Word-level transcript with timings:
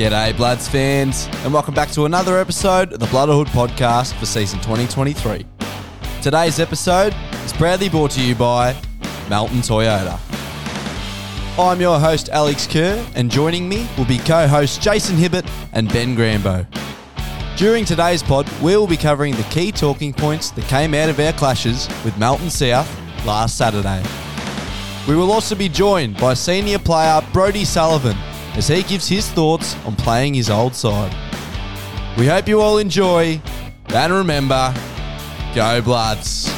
G'day, 0.00 0.34
Bloods 0.34 0.66
fans, 0.66 1.28
and 1.44 1.52
welcome 1.52 1.74
back 1.74 1.90
to 1.90 2.06
another 2.06 2.38
episode 2.38 2.94
of 2.94 3.00
the 3.00 3.06
Bloodhood 3.08 3.48
podcast 3.48 4.14
for 4.14 4.24
season 4.24 4.58
2023. 4.60 5.44
Today's 6.22 6.58
episode 6.58 7.14
is 7.44 7.52
proudly 7.52 7.90
brought 7.90 8.10
to 8.12 8.24
you 8.24 8.34
by 8.34 8.74
Melton 9.28 9.58
Toyota. 9.58 10.18
I'm 11.58 11.82
your 11.82 12.00
host, 12.00 12.30
Alex 12.30 12.66
Kerr, 12.66 13.06
and 13.14 13.30
joining 13.30 13.68
me 13.68 13.86
will 13.98 14.06
be 14.06 14.16
co 14.16 14.48
hosts 14.48 14.78
Jason 14.78 15.16
Hibbert 15.16 15.44
and 15.74 15.92
Ben 15.92 16.16
Rambo. 16.16 16.66
During 17.58 17.84
today's 17.84 18.22
pod, 18.22 18.48
we 18.62 18.74
will 18.74 18.86
be 18.86 18.96
covering 18.96 19.34
the 19.34 19.46
key 19.50 19.70
talking 19.70 20.14
points 20.14 20.50
that 20.52 20.64
came 20.64 20.94
out 20.94 21.10
of 21.10 21.20
our 21.20 21.34
clashes 21.34 21.88
with 22.06 22.16
Melton 22.16 22.48
South 22.48 22.88
last 23.26 23.58
Saturday. 23.58 24.02
We 25.06 25.14
will 25.14 25.30
also 25.30 25.54
be 25.54 25.68
joined 25.68 26.16
by 26.16 26.32
senior 26.32 26.78
player 26.78 27.20
Brody 27.34 27.66
Sullivan 27.66 28.16
as 28.56 28.68
he 28.68 28.82
gives 28.82 29.08
his 29.08 29.28
thoughts 29.30 29.76
on 29.84 29.96
playing 29.96 30.34
his 30.34 30.50
old 30.50 30.74
side. 30.74 31.14
We 32.18 32.26
hope 32.26 32.48
you 32.48 32.60
all 32.60 32.78
enjoy, 32.78 33.40
and 33.88 34.12
remember, 34.12 34.74
go 35.54 35.80
Bloods. 35.82 36.52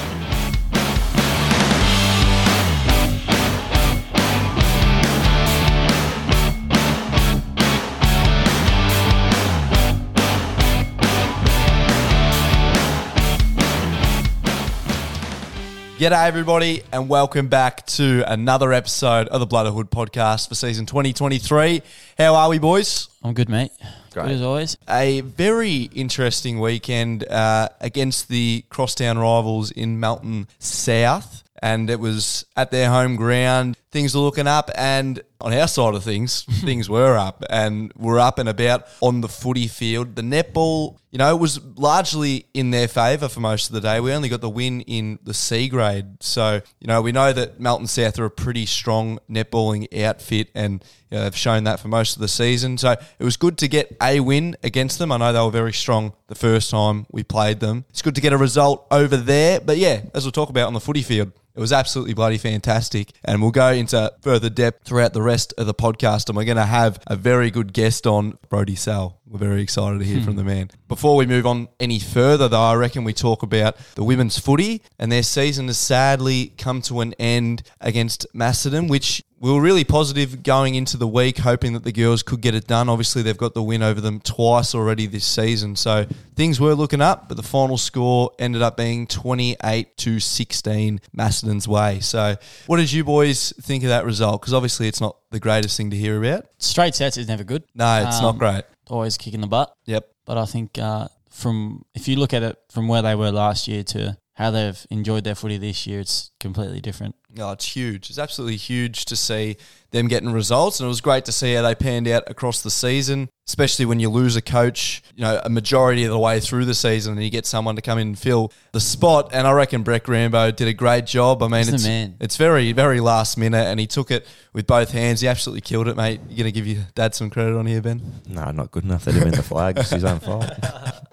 G'day, 16.02 16.26
everybody, 16.26 16.82
and 16.92 17.08
welcome 17.08 17.46
back 17.46 17.86
to 17.86 18.24
another 18.26 18.72
episode 18.72 19.28
of 19.28 19.38
the 19.38 19.46
Bloodhood 19.46 19.88
podcast 19.88 20.48
for 20.48 20.56
season 20.56 20.84
2023. 20.84 21.80
How 22.18 22.34
are 22.34 22.48
we, 22.48 22.58
boys? 22.58 23.08
I'm 23.22 23.34
good, 23.34 23.48
mate. 23.48 23.70
Great. 24.10 24.24
Good 24.24 24.32
as 24.32 24.42
always. 24.42 24.76
A 24.90 25.20
very 25.20 25.82
interesting 25.94 26.58
weekend 26.58 27.22
uh, 27.28 27.68
against 27.80 28.26
the 28.26 28.64
crosstown 28.68 29.16
rivals 29.16 29.70
in 29.70 30.00
Melton 30.00 30.48
South. 30.58 31.44
And 31.62 31.88
it 31.88 32.00
was 32.00 32.46
at 32.56 32.72
their 32.72 32.88
home 32.90 33.14
ground. 33.14 33.76
Things 33.92 34.14
were 34.14 34.22
looking 34.22 34.46
up, 34.46 34.70
and 34.74 35.22
on 35.38 35.52
our 35.52 35.68
side 35.68 35.94
of 35.94 36.02
things, 36.02 36.42
things 36.64 36.88
were 36.88 37.18
up, 37.18 37.44
and 37.50 37.92
we're 37.94 38.18
up 38.18 38.38
and 38.38 38.48
about 38.48 38.86
on 39.02 39.20
the 39.20 39.28
footy 39.28 39.68
field. 39.68 40.16
The 40.16 40.22
netball, 40.22 40.96
you 41.10 41.18
know, 41.18 41.36
was 41.36 41.62
largely 41.76 42.46
in 42.54 42.70
their 42.70 42.88
favour 42.88 43.28
for 43.28 43.40
most 43.40 43.68
of 43.68 43.74
the 43.74 43.82
day. 43.82 44.00
We 44.00 44.14
only 44.14 44.30
got 44.30 44.40
the 44.40 44.48
win 44.48 44.80
in 44.80 45.18
the 45.22 45.34
C 45.34 45.68
grade, 45.68 46.22
so 46.22 46.62
you 46.80 46.86
know 46.86 47.02
we 47.02 47.12
know 47.12 47.34
that 47.34 47.60
Melton 47.60 47.86
South 47.86 48.18
are 48.18 48.24
a 48.24 48.30
pretty 48.30 48.64
strong 48.64 49.18
netballing 49.30 49.94
outfit, 50.02 50.48
and 50.54 50.82
you 51.10 51.18
know, 51.18 51.24
they've 51.24 51.36
shown 51.36 51.64
that 51.64 51.78
for 51.78 51.88
most 51.88 52.16
of 52.16 52.22
the 52.22 52.28
season. 52.28 52.78
So 52.78 52.92
it 52.92 53.24
was 53.24 53.36
good 53.36 53.58
to 53.58 53.68
get 53.68 53.94
a 54.00 54.20
win 54.20 54.56
against 54.62 54.98
them. 54.98 55.12
I 55.12 55.18
know 55.18 55.34
they 55.34 55.40
were 55.40 55.50
very 55.50 55.74
strong 55.74 56.14
the 56.28 56.34
first 56.34 56.70
time 56.70 57.04
we 57.10 57.22
played 57.22 57.60
them. 57.60 57.84
It's 57.90 58.00
good 58.00 58.14
to 58.14 58.22
get 58.22 58.32
a 58.32 58.38
result 58.38 58.86
over 58.90 59.18
there, 59.18 59.60
but 59.60 59.76
yeah, 59.76 60.00
as 60.14 60.24
we'll 60.24 60.32
talk 60.32 60.48
about 60.48 60.68
on 60.68 60.72
the 60.72 60.80
footy 60.80 61.02
field. 61.02 61.32
It 61.54 61.60
was 61.60 61.72
absolutely 61.72 62.14
bloody 62.14 62.38
fantastic. 62.38 63.12
And 63.24 63.42
we'll 63.42 63.50
go 63.50 63.72
into 63.82 64.12
further 64.22 64.48
depth 64.48 64.84
throughout 64.86 65.12
the 65.12 65.22
rest 65.22 65.52
of 65.58 65.66
the 65.66 65.74
podcast. 65.74 66.28
And 66.28 66.36
we're 66.36 66.44
going 66.44 66.56
to 66.56 66.64
have 66.64 67.00
a 67.06 67.16
very 67.16 67.50
good 67.50 67.72
guest 67.72 68.06
on, 68.06 68.38
Brody 68.48 68.76
Sal. 68.76 69.20
We're 69.32 69.38
very 69.38 69.62
excited 69.62 69.98
to 70.00 70.04
hear 70.04 70.20
from 70.22 70.36
the 70.36 70.44
man. 70.44 70.70
Before 70.88 71.16
we 71.16 71.24
move 71.24 71.46
on 71.46 71.68
any 71.80 71.98
further, 71.98 72.48
though, 72.48 72.60
I 72.60 72.74
reckon 72.74 73.02
we 73.02 73.14
talk 73.14 73.42
about 73.42 73.78
the 73.94 74.04
women's 74.04 74.38
footy. 74.38 74.82
And 74.98 75.10
their 75.10 75.22
season 75.22 75.68
has 75.68 75.78
sadly 75.78 76.52
come 76.58 76.82
to 76.82 77.00
an 77.00 77.14
end 77.14 77.62
against 77.80 78.26
Macedon, 78.34 78.88
which 78.88 79.22
we 79.40 79.50
were 79.50 79.62
really 79.62 79.84
positive 79.84 80.42
going 80.42 80.74
into 80.74 80.98
the 80.98 81.08
week, 81.08 81.38
hoping 81.38 81.72
that 81.72 81.82
the 81.82 81.92
girls 81.92 82.22
could 82.22 82.42
get 82.42 82.54
it 82.54 82.66
done. 82.66 82.90
Obviously, 82.90 83.22
they've 83.22 83.34
got 83.38 83.54
the 83.54 83.62
win 83.62 83.82
over 83.82 84.02
them 84.02 84.20
twice 84.20 84.74
already 84.74 85.06
this 85.06 85.24
season. 85.24 85.76
So 85.76 86.04
things 86.36 86.60
were 86.60 86.74
looking 86.74 87.00
up, 87.00 87.26
but 87.28 87.38
the 87.38 87.42
final 87.42 87.78
score 87.78 88.32
ended 88.38 88.60
up 88.60 88.76
being 88.76 89.06
28 89.06 89.96
to 89.96 90.20
16 90.20 91.00
Macedon's 91.14 91.66
way. 91.66 92.00
So, 92.00 92.36
what 92.66 92.76
did 92.76 92.92
you 92.92 93.02
boys 93.02 93.54
think 93.62 93.82
of 93.82 93.88
that 93.88 94.04
result? 94.04 94.42
Because 94.42 94.52
obviously, 94.52 94.88
it's 94.88 95.00
not 95.00 95.16
the 95.30 95.40
greatest 95.40 95.78
thing 95.78 95.88
to 95.90 95.96
hear 95.96 96.22
about. 96.22 96.44
Straight 96.58 96.94
sets 96.94 97.16
is 97.16 97.28
never 97.28 97.44
good. 97.44 97.64
No, 97.74 98.04
it's 98.06 98.20
not 98.20 98.34
Um, 98.34 98.38
great. 98.38 98.64
Always 98.92 99.16
kicking 99.16 99.40
the 99.40 99.46
butt. 99.46 99.74
Yep. 99.86 100.06
But 100.26 100.36
I 100.36 100.44
think 100.44 100.78
uh, 100.78 101.08
from 101.30 101.84
if 101.94 102.06
you 102.08 102.16
look 102.16 102.34
at 102.34 102.42
it 102.42 102.58
from 102.70 102.88
where 102.88 103.00
they 103.00 103.14
were 103.14 103.32
last 103.32 103.66
year 103.66 103.82
to 103.84 104.18
how 104.34 104.50
they've 104.50 104.86
enjoyed 104.90 105.24
their 105.24 105.34
footy 105.34 105.56
this 105.56 105.86
year, 105.86 106.00
it's 106.00 106.30
completely 106.38 106.80
different. 106.80 107.14
No, 107.34 107.52
it's 107.52 107.64
huge. 107.76 108.10
It's 108.10 108.18
absolutely 108.18 108.56
huge 108.56 109.06
to 109.06 109.16
see 109.16 109.56
them 109.90 110.08
getting 110.08 110.32
results, 110.32 110.80
and 110.80 110.86
it 110.86 110.88
was 110.88 111.00
great 111.00 111.24
to 111.26 111.32
see 111.32 111.54
how 111.54 111.62
they 111.62 111.74
panned 111.74 112.08
out 112.08 112.24
across 112.30 112.62
the 112.62 112.70
season. 112.70 113.28
Especially 113.48 113.84
when 113.84 113.98
you 113.98 114.08
lose 114.08 114.36
a 114.36 114.40
coach, 114.40 115.02
you 115.16 115.22
know, 115.22 115.40
a 115.44 115.50
majority 115.50 116.04
of 116.04 116.10
the 116.12 116.18
way 116.18 116.38
through 116.38 116.64
the 116.64 116.74
season, 116.74 117.14
and 117.14 117.24
you 117.24 117.28
get 117.28 117.44
someone 117.44 117.74
to 117.74 117.82
come 117.82 117.98
in 117.98 118.06
and 118.08 118.18
fill 118.18 118.52
the 118.70 118.78
spot. 118.80 119.30
And 119.32 119.46
I 119.48 119.52
reckon 119.52 119.82
Brett 119.82 120.06
Rambo 120.06 120.52
did 120.52 120.68
a 120.68 120.72
great 120.72 121.06
job. 121.06 121.42
I 121.42 121.48
mean, 121.48 121.58
He's 121.58 121.68
the 121.68 121.74
it's 121.74 121.84
man. 121.84 122.16
it's 122.20 122.36
very 122.36 122.70
very 122.72 123.00
last 123.00 123.36
minute, 123.36 123.66
and 123.66 123.80
he 123.80 123.86
took 123.88 124.10
it 124.12 124.26
with 124.52 124.66
both 124.66 124.92
hands. 124.92 125.22
He 125.22 125.28
absolutely 125.28 125.60
killed 125.62 125.88
it, 125.88 125.96
mate. 125.96 126.20
You're 126.28 126.38
gonna 126.38 126.52
give 126.52 126.66
your 126.68 126.82
dad 126.94 127.14
some 127.14 127.30
credit 127.30 127.56
on 127.58 127.66
here, 127.66 127.82
Ben. 127.82 128.00
No, 128.28 128.50
not 128.52 128.70
good 128.70 128.84
enough. 128.84 129.04
They 129.04 129.12
didn't 129.12 129.24
win 129.30 129.34
the 129.34 129.42
flag. 129.42 129.76
It's 129.76 129.90
his 129.90 130.04
own 130.04 130.20
fault. 130.20 130.48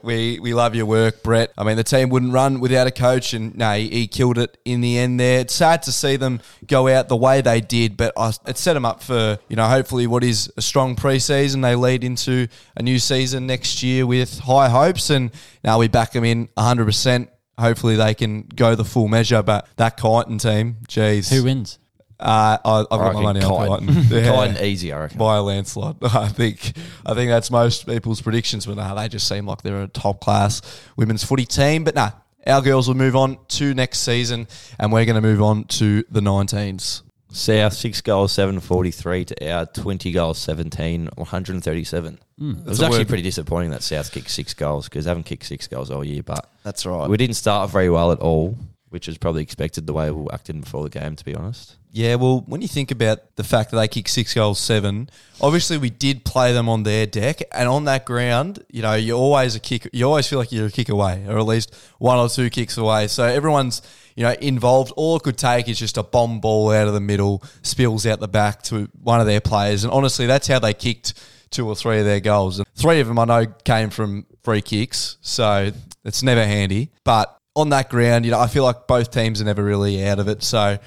We 0.04 0.40
we 0.40 0.54
love 0.54 0.76
your 0.76 0.86
work, 0.86 1.24
Brett. 1.24 1.52
I 1.58 1.64
mean, 1.64 1.78
the 1.78 1.84
team 1.84 2.10
wouldn't 2.10 2.32
run 2.32 2.60
without 2.60 2.86
a 2.86 2.92
coach, 2.92 3.34
and 3.34 3.58
no, 3.58 3.74
he, 3.74 3.90
he 3.90 4.08
killed 4.08 4.38
it 4.38 4.56
in 4.66 4.82
the 4.82 5.00
end. 5.00 5.20
There, 5.20 5.40
it's 5.40 5.56
sad 5.56 5.82
to 5.84 5.92
see 5.92 6.09
them 6.18 6.42
go 6.68 6.88
out 6.88 7.10
the 7.10 7.16
way 7.16 7.42
they 7.42 7.62
did, 7.62 7.98
but 7.98 8.14
I, 8.18 8.32
it 8.48 8.58
set 8.58 8.74
them 8.74 8.86
up 8.86 9.02
for 9.04 9.38
you 9.48 9.56
know 9.56 9.68
hopefully 9.68 10.08
what 10.08 10.24
is 10.24 10.52
a 10.58 10.62
strong 10.62 10.96
preseason. 10.96 11.62
They 11.62 11.76
lead 11.76 12.04
into 12.04 12.48
a 12.76 12.84
new 12.84 13.00
season 13.00 13.48
next 13.48 13.84
year 13.84 14.06
with 14.06 14.40
high 14.40 14.70
hopes, 14.70 15.10
and 15.10 15.32
now 15.64 15.80
we 15.80 15.88
back 15.88 16.12
them 16.12 16.24
in 16.24 16.50
hundred 16.58 16.86
percent. 16.86 17.30
Hopefully 17.58 17.96
they 17.98 18.14
can 18.14 18.44
go 18.56 18.76
the 18.76 18.86
full 18.86 19.08
measure, 19.08 19.44
but 19.44 19.68
that 19.76 19.98
Kyneton 19.98 20.42
team, 20.42 20.78
geez, 20.88 21.30
Who 21.30 21.44
wins? 21.44 21.78
Uh, 22.20 22.58
I, 22.66 22.80
I've 22.80 22.90
got 22.90 23.00
my 23.00 23.08
reckon 23.08 23.24
money 23.24 23.42
on 23.42 23.52
Kyneton. 23.52 23.88
Kyneton. 23.88 24.12
Yeah 24.12 24.32
Kyneton 24.32 24.62
easy, 24.62 24.92
I 24.92 25.00
reckon. 25.00 25.18
by 25.18 25.38
a 25.38 25.42
landslide. 25.42 25.96
I 26.02 26.28
think 26.28 26.74
I 27.06 27.14
think 27.14 27.30
that's 27.30 27.50
most 27.50 27.88
people's 27.88 28.22
predictions, 28.22 28.66
but 28.66 28.76
nah, 28.76 28.94
they 28.94 29.08
just 29.08 29.28
seem 29.28 29.46
like 29.46 29.62
they're 29.62 29.84
a 29.84 29.88
top 29.88 30.20
class 30.20 30.62
women's 30.98 31.24
footy 31.24 31.46
team. 31.46 31.86
But 31.86 31.96
nah, 31.96 32.12
our 32.48 32.62
girls 32.62 32.88
will 32.88 32.96
move 32.96 33.16
on 33.16 33.38
to 33.50 33.74
next 33.74 34.00
season, 34.00 34.48
and 34.80 34.92
we're 34.92 35.06
going 35.06 35.16
to 35.16 35.22
move 35.22 35.42
on 35.42 35.66
to 35.66 36.04
the 36.10 36.22
19s. 36.22 37.02
South 37.32 37.74
six 37.74 38.02
goals, 38.02 38.32
seven 38.32 38.60
forty 38.60 38.90
three 38.90 39.24
to 39.24 39.52
our 39.52 39.68
twenty 39.68 40.12
goals, 40.12 40.40
17, 40.40 41.10
137. 41.16 42.20
Hmm. 42.40 42.52
It 42.52 42.66
was 42.66 42.82
actually 42.82 43.00
word. 43.00 43.08
pretty 43.08 43.22
disappointing 43.22 43.70
that 43.70 43.84
South 43.84 44.12
kicked 44.12 44.32
six 44.32 44.56
goals 44.56 44.90
because 44.90 45.06
they 45.06 45.12
haven't 45.12 45.26
kicked 45.28 45.46
six 45.46 45.68
goals 45.68 45.92
all 45.92 46.04
year. 46.04 46.24
But 46.24 46.50
That's 46.64 46.88
right. 46.88 47.08
we 47.08 47.18
didn't 47.18 47.36
start 47.36 47.70
very 47.70 47.90
well 47.92 48.12
at 48.12 48.18
all, 48.20 48.58
which 48.90 49.08
was 49.08 49.18
probably 49.18 49.42
expected 49.42 49.88
the 49.88 49.94
way 49.94 50.12
we 50.12 50.28
acted 50.32 50.60
before 50.62 50.84
the 50.84 50.90
game. 50.90 51.16
To 51.16 51.26
be 51.26 51.36
honest, 51.36 51.76
Yeah, 51.92 52.16
well, 52.16 52.44
when 52.46 52.62
you 52.62 52.68
think 52.68 52.92
about 52.92 53.36
the 53.36 53.44
fact 53.44 53.72
that 53.72 53.78
they 53.78 53.88
kicked 53.88 54.10
six 54.10 54.34
goals, 54.34 54.60
seven, 54.60 55.10
obviously 55.42 55.78
we 55.78 55.90
did 55.90 56.26
play 56.26 56.54
them 56.54 56.70
on 56.70 56.84
their 56.84 57.06
deck, 57.06 57.42
and 57.52 57.68
on 57.68 57.86
that 57.86 58.06
ground, 58.06 58.64
you 58.70 58.82
know, 58.82 58.94
you're 58.94 59.18
always 59.18 59.56
a 59.56 59.60
kick. 59.60 59.90
You 59.94 60.06
always 60.06 60.28
feel 60.28 60.40
like 60.40 60.52
you're 60.52 60.68
a 60.68 60.72
kick 60.72 60.90
away, 60.90 61.26
or 61.28 61.38
at 61.38 61.46
least 61.46 61.74
one 61.98 62.18
or 62.18 62.30
two 62.30 62.50
kicks 62.50 62.78
away. 62.78 63.08
So 63.08 63.24
everyone's 63.24 63.82
you 64.16 64.24
know 64.24 64.34
involved. 64.42 64.92
All 64.96 65.16
it 65.18 65.24
could 65.24 65.38
take 65.38 65.70
is 65.70 65.80
just 65.80 65.98
a 65.98 66.04
bomb 66.04 66.40
ball 66.40 66.72
out 66.72 66.88
of 66.88 66.94
the 66.94 67.00
middle, 67.00 67.44
spills 67.62 68.06
out 68.06 68.20
the 68.20 68.28
back 68.28 68.64
to 68.64 68.90
one 69.02 69.20
of 69.20 69.26
their 69.26 69.42
players, 69.42 69.84
and 69.84 69.94
honestly, 69.94 70.26
that's 70.26 70.48
how 70.48 70.60
they 70.60 70.74
kicked 70.74 71.14
two 71.52 71.68
or 71.68 71.76
three 71.76 72.00
of 72.00 72.06
their 72.06 72.20
goals. 72.20 72.60
And 72.60 72.68
three 72.76 73.00
of 73.00 73.08
them 73.08 73.18
I 73.18 73.26
know 73.26 73.46
came 73.64 73.90
from 73.90 74.26
free 74.44 74.62
kicks, 74.62 75.18
so 75.22 75.72
it's 76.06 76.24
never 76.24 76.46
handy, 76.46 76.92
but 77.04 77.39
on 77.56 77.70
that 77.70 77.90
ground, 77.90 78.26
you 78.26 78.32
know, 78.32 78.40
I 78.40 78.48
feel 78.48 78.64
like 78.64 78.88
both 78.88 79.12
teams 79.12 79.42
are 79.42 79.46
never 79.46 79.64
really 79.64 80.06
out 80.06 80.20
of 80.20 80.28
it. 80.28 80.44
So 80.44 80.78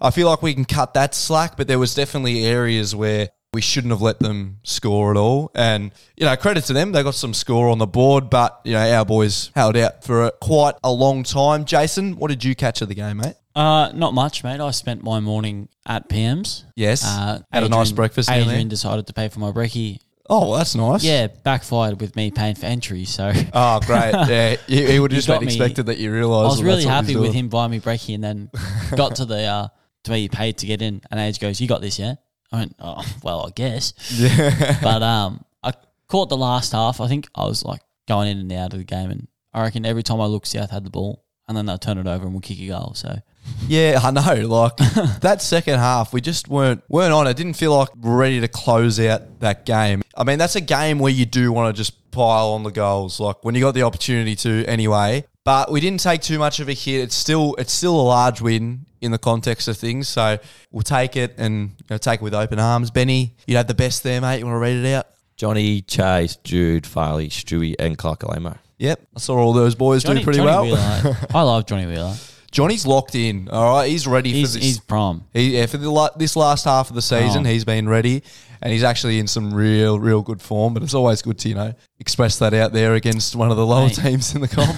I 0.00 0.10
feel 0.10 0.28
like 0.28 0.42
we 0.42 0.54
can 0.54 0.64
cut 0.64 0.94
that 0.94 1.14
slack, 1.14 1.56
but 1.56 1.68
there 1.68 1.78
was 1.78 1.94
definitely 1.94 2.44
areas 2.44 2.94
where 2.94 3.28
we 3.52 3.60
shouldn't 3.60 3.92
have 3.92 4.00
let 4.00 4.18
them 4.18 4.60
score 4.62 5.10
at 5.10 5.16
all. 5.18 5.50
And, 5.54 5.92
you 6.16 6.24
know, 6.24 6.34
credit 6.36 6.64
to 6.64 6.72
them. 6.72 6.92
They 6.92 7.02
got 7.02 7.14
some 7.14 7.34
score 7.34 7.68
on 7.68 7.78
the 7.78 7.86
board, 7.86 8.30
but, 8.30 8.60
you 8.64 8.72
know, 8.72 8.94
our 8.96 9.04
boys 9.04 9.50
held 9.54 9.76
out 9.76 10.04
for 10.04 10.24
a, 10.26 10.30
quite 10.40 10.74
a 10.82 10.90
long 10.90 11.22
time. 11.22 11.66
Jason, 11.66 12.16
what 12.16 12.28
did 12.28 12.42
you 12.44 12.54
catch 12.54 12.80
of 12.80 12.88
the 12.88 12.94
game, 12.94 13.18
mate? 13.18 13.34
Uh, 13.54 13.92
not 13.94 14.14
much, 14.14 14.42
mate. 14.42 14.60
I 14.60 14.70
spent 14.70 15.02
my 15.02 15.20
morning 15.20 15.68
at 15.84 16.08
PM's. 16.08 16.64
Yes. 16.76 17.04
Uh, 17.04 17.40
Had 17.52 17.64
a 17.64 17.68
nice 17.68 17.92
breakfast 17.92 18.30
Adrian 18.30 18.68
decided 18.68 19.06
to 19.08 19.12
pay 19.12 19.28
for 19.28 19.40
my 19.40 19.50
brekkie. 19.50 19.98
Oh, 20.30 20.50
well, 20.50 20.58
that's 20.58 20.74
nice. 20.74 21.02
Yeah, 21.04 21.26
backfired 21.26 22.00
with 22.00 22.14
me 22.16 22.30
paying 22.30 22.54
for 22.54 22.66
entry. 22.66 23.04
So 23.04 23.32
Oh, 23.52 23.80
great. 23.80 24.12
Yeah. 24.28 24.56
He, 24.66 24.86
he 24.92 25.00
would 25.00 25.10
have 25.12 25.16
just 25.16 25.28
got 25.28 25.40
been 25.40 25.48
me- 25.48 25.54
expected 25.54 25.86
that 25.86 25.98
you 25.98 26.12
realised. 26.12 26.46
I 26.46 26.48
was 26.50 26.62
really 26.62 26.84
happy 26.84 27.16
with 27.16 27.32
him 27.34 27.48
buying 27.48 27.70
me 27.70 27.80
brekkie, 27.80 28.14
and 28.14 28.22
then 28.24 28.50
got 28.96 29.16
to 29.16 29.24
the 29.24 29.42
uh, 29.42 29.68
to 30.04 30.10
where 30.10 30.20
you 30.20 30.28
paid 30.28 30.58
to 30.58 30.66
get 30.66 30.80
in, 30.82 31.00
and 31.10 31.20
Age 31.20 31.38
goes, 31.40 31.60
"You 31.60 31.68
got 31.68 31.80
this, 31.80 31.98
yeah?" 31.98 32.14
I 32.52 32.56
went, 32.60 32.76
"Oh, 32.78 33.02
well, 33.22 33.46
I 33.46 33.50
guess." 33.50 33.94
Yeah. 34.12 34.78
but 34.82 35.02
um, 35.02 35.44
I 35.62 35.72
caught 36.08 36.28
the 36.28 36.36
last 36.36 36.72
half. 36.72 37.00
I 37.00 37.08
think 37.08 37.28
I 37.34 37.44
was 37.46 37.64
like 37.64 37.80
going 38.08 38.28
in 38.28 38.38
and 38.38 38.52
out 38.52 38.72
of 38.72 38.78
the 38.78 38.84
game, 38.84 39.10
and 39.10 39.28
I 39.52 39.62
reckon 39.62 39.84
every 39.84 40.02
time 40.02 40.20
I 40.20 40.26
looked, 40.26 40.46
South 40.46 40.70
had 40.70 40.84
the 40.84 40.90
ball, 40.90 41.24
and 41.48 41.56
then 41.56 41.66
they'll 41.66 41.78
turn 41.78 41.98
it 41.98 42.06
over 42.06 42.24
and 42.24 42.32
we'll 42.32 42.40
kick 42.40 42.60
a 42.60 42.68
goal. 42.68 42.92
So 42.94 43.18
Yeah, 43.66 44.00
I 44.02 44.10
know. 44.10 44.46
Like 44.46 44.76
that 45.20 45.42
second 45.42 45.78
half, 45.78 46.12
we 46.12 46.20
just 46.20 46.48
weren't 46.48 46.82
weren't 46.88 47.12
on. 47.12 47.26
it. 47.26 47.36
didn't 47.36 47.54
feel 47.54 47.76
like 47.76 47.88
ready 47.96 48.40
to 48.40 48.48
close 48.48 49.00
out 49.00 49.40
that 49.40 49.64
game. 49.66 50.02
I 50.16 50.24
mean, 50.24 50.38
that's 50.38 50.56
a 50.56 50.60
game 50.60 50.98
where 50.98 51.12
you 51.12 51.26
do 51.26 51.52
want 51.52 51.74
to 51.74 51.80
just 51.80 52.10
pile 52.10 52.48
on 52.50 52.62
the 52.62 52.70
goals, 52.70 53.18
like 53.18 53.44
when 53.44 53.54
you 53.54 53.60
got 53.60 53.72
the 53.72 53.82
opportunity 53.82 54.36
to 54.36 54.64
anyway. 54.66 55.24
But 55.44 55.72
we 55.72 55.80
didn't 55.80 56.00
take 56.00 56.22
too 56.22 56.38
much 56.38 56.60
of 56.60 56.68
a 56.68 56.72
hit. 56.72 57.00
It's 57.00 57.16
still 57.16 57.54
it's 57.56 57.72
still 57.72 58.00
a 58.00 58.02
large 58.02 58.40
win 58.40 58.86
in 59.00 59.10
the 59.10 59.18
context 59.18 59.66
of 59.68 59.76
things. 59.76 60.08
So 60.08 60.38
we'll 60.70 60.82
take 60.82 61.16
it 61.16 61.34
and 61.38 61.70
you 61.70 61.86
know, 61.90 61.98
take 61.98 62.20
it 62.20 62.22
with 62.22 62.34
open 62.34 62.58
arms. 62.58 62.90
Benny, 62.90 63.34
you 63.46 63.56
had 63.56 63.68
the 63.68 63.74
best 63.74 64.02
there, 64.02 64.20
mate. 64.20 64.38
You 64.38 64.46
want 64.46 64.56
to 64.56 64.60
read 64.60 64.84
it 64.84 64.92
out? 64.94 65.06
Johnny, 65.36 65.80
Chase, 65.80 66.36
Jude, 66.44 66.86
Farley, 66.86 67.28
Stewie, 67.28 67.74
and 67.78 67.98
Clark 67.98 68.22
Alamo. 68.22 68.56
Yep, 68.78 69.00
I 69.16 69.18
saw 69.18 69.36
all 69.38 69.52
those 69.52 69.74
boys 69.74 70.04
do 70.04 70.12
pretty 70.22 70.38
Johnny 70.38 70.44
well. 70.44 70.64
Wheeler, 70.64 71.16
I 71.34 71.42
love 71.42 71.66
Johnny 71.66 71.86
Wheeler. 71.86 72.14
Johnny's 72.52 72.86
locked 72.86 73.14
in. 73.16 73.48
All 73.48 73.74
right, 73.74 73.88
he's 73.88 74.06
ready 74.06 74.30
He's, 74.32 74.52
for 74.52 74.58
this. 74.58 74.64
he's 74.66 74.78
prom. 74.80 75.24
He, 75.32 75.56
yeah, 75.58 75.66
for 75.66 75.78
the, 75.78 76.12
this 76.16 76.36
last 76.36 76.64
half 76.66 76.88
of 76.90 76.94
the 76.94 77.02
season, 77.02 77.44
Oh. 77.44 77.50
he's 77.50 77.64
been 77.64 77.88
ready, 77.88 78.22
and 78.60 78.72
he's 78.72 78.84
actually 78.84 79.18
in 79.18 79.26
some 79.26 79.52
real, 79.52 79.98
real 79.98 80.22
good 80.22 80.40
form. 80.40 80.74
But 80.74 80.82
it's 80.84 80.94
always 80.94 81.22
good 81.22 81.38
to 81.40 81.48
you 81.48 81.54
know 81.56 81.72
express 81.98 82.38
that 82.38 82.54
out 82.54 82.72
there 82.72 82.94
against 82.94 83.34
one 83.34 83.50
of 83.50 83.56
the 83.56 83.66
lower 83.66 83.86
Mate. 83.86 83.94
teams 83.96 84.34
in 84.34 84.40
the 84.42 84.48
comp. 84.48 84.76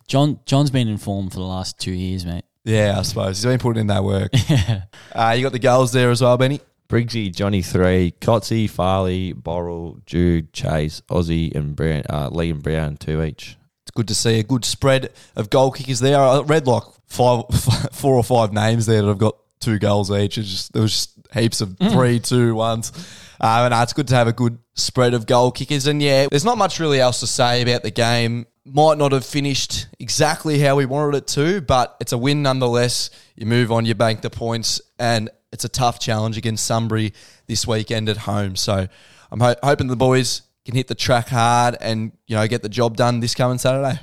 John 0.06 0.38
John's 0.46 0.70
been 0.70 0.86
in 0.88 0.98
form 0.98 1.28
for 1.30 1.36
the 1.36 1.44
last 1.46 1.78
two 1.80 1.92
years, 1.92 2.24
mate. 2.24 2.44
yeah, 2.64 2.96
I 2.98 3.02
suppose 3.02 3.38
he's 3.38 3.44
been 3.46 3.58
putting 3.58 3.80
in 3.80 3.86
that 3.88 4.04
work. 4.04 4.30
Yeah. 4.48 4.82
Uh, 5.12 5.34
you 5.36 5.42
got 5.42 5.52
the 5.52 5.58
goals 5.58 5.92
there 5.92 6.10
as 6.10 6.20
well, 6.22 6.36
Benny. 6.36 6.60
Briggsy, 6.88 7.34
Johnny 7.34 7.62
three, 7.62 8.14
Cotsy, 8.20 8.70
Farley, 8.70 9.34
Borrell, 9.34 10.04
Jude, 10.06 10.52
Chase, 10.52 11.02
Aussie, 11.10 11.52
and 11.54 11.74
Brown, 11.74 12.02
uh, 12.08 12.28
Lee 12.30 12.50
and 12.50 12.62
Brown 12.62 12.96
two 12.96 13.24
each. 13.24 13.56
It's 13.86 13.92
good 13.92 14.08
to 14.08 14.16
see 14.16 14.40
a 14.40 14.42
good 14.42 14.64
spread 14.64 15.12
of 15.36 15.48
goal 15.48 15.70
kickers 15.70 16.00
there. 16.00 16.18
I 16.18 16.40
read 16.40 16.66
like 16.66 16.82
five, 17.06 17.44
four 17.92 18.16
or 18.16 18.24
five 18.24 18.52
names 18.52 18.86
there 18.86 19.00
that 19.00 19.06
have 19.06 19.18
got 19.18 19.36
two 19.60 19.78
goals 19.78 20.10
each. 20.10 20.38
It's 20.38 20.48
just 20.48 20.72
there 20.72 20.82
was 20.82 20.92
just 20.92 21.12
heaps 21.32 21.60
of 21.60 21.76
three, 21.78 22.18
two, 22.18 22.56
ones. 22.56 22.90
Uh, 23.40 23.62
and 23.64 23.72
uh, 23.74 23.80
it's 23.84 23.92
good 23.92 24.08
to 24.08 24.16
have 24.16 24.26
a 24.26 24.32
good 24.32 24.58
spread 24.74 25.14
of 25.14 25.26
goal 25.26 25.52
kickers. 25.52 25.86
And 25.86 26.02
yeah, 26.02 26.26
there's 26.28 26.44
not 26.44 26.58
much 26.58 26.80
really 26.80 26.98
else 27.00 27.20
to 27.20 27.28
say 27.28 27.62
about 27.62 27.84
the 27.84 27.92
game. 27.92 28.46
Might 28.64 28.98
not 28.98 29.12
have 29.12 29.24
finished 29.24 29.86
exactly 30.00 30.58
how 30.58 30.74
we 30.74 30.84
wanted 30.84 31.18
it 31.18 31.26
to, 31.28 31.60
but 31.60 31.96
it's 32.00 32.12
a 32.12 32.18
win 32.18 32.42
nonetheless. 32.42 33.10
You 33.36 33.46
move 33.46 33.70
on, 33.70 33.86
you 33.86 33.94
bank 33.94 34.22
the 34.22 34.30
points, 34.30 34.80
and 34.98 35.30
it's 35.52 35.64
a 35.64 35.68
tough 35.68 36.00
challenge 36.00 36.36
against 36.36 36.66
Sunbury 36.66 37.12
this 37.46 37.68
weekend 37.68 38.08
at 38.08 38.16
home. 38.16 38.56
So 38.56 38.88
I'm 39.30 39.40
ho- 39.40 39.54
hoping 39.62 39.86
the 39.86 39.94
boys 39.94 40.42
can 40.66 40.74
hit 40.74 40.88
the 40.88 40.94
track 40.94 41.28
hard 41.28 41.76
and 41.80 42.12
you 42.26 42.36
know 42.36 42.46
get 42.46 42.62
the 42.62 42.68
job 42.68 42.96
done 42.96 43.20
this 43.20 43.34
coming 43.34 43.56
Saturday. 43.56 43.98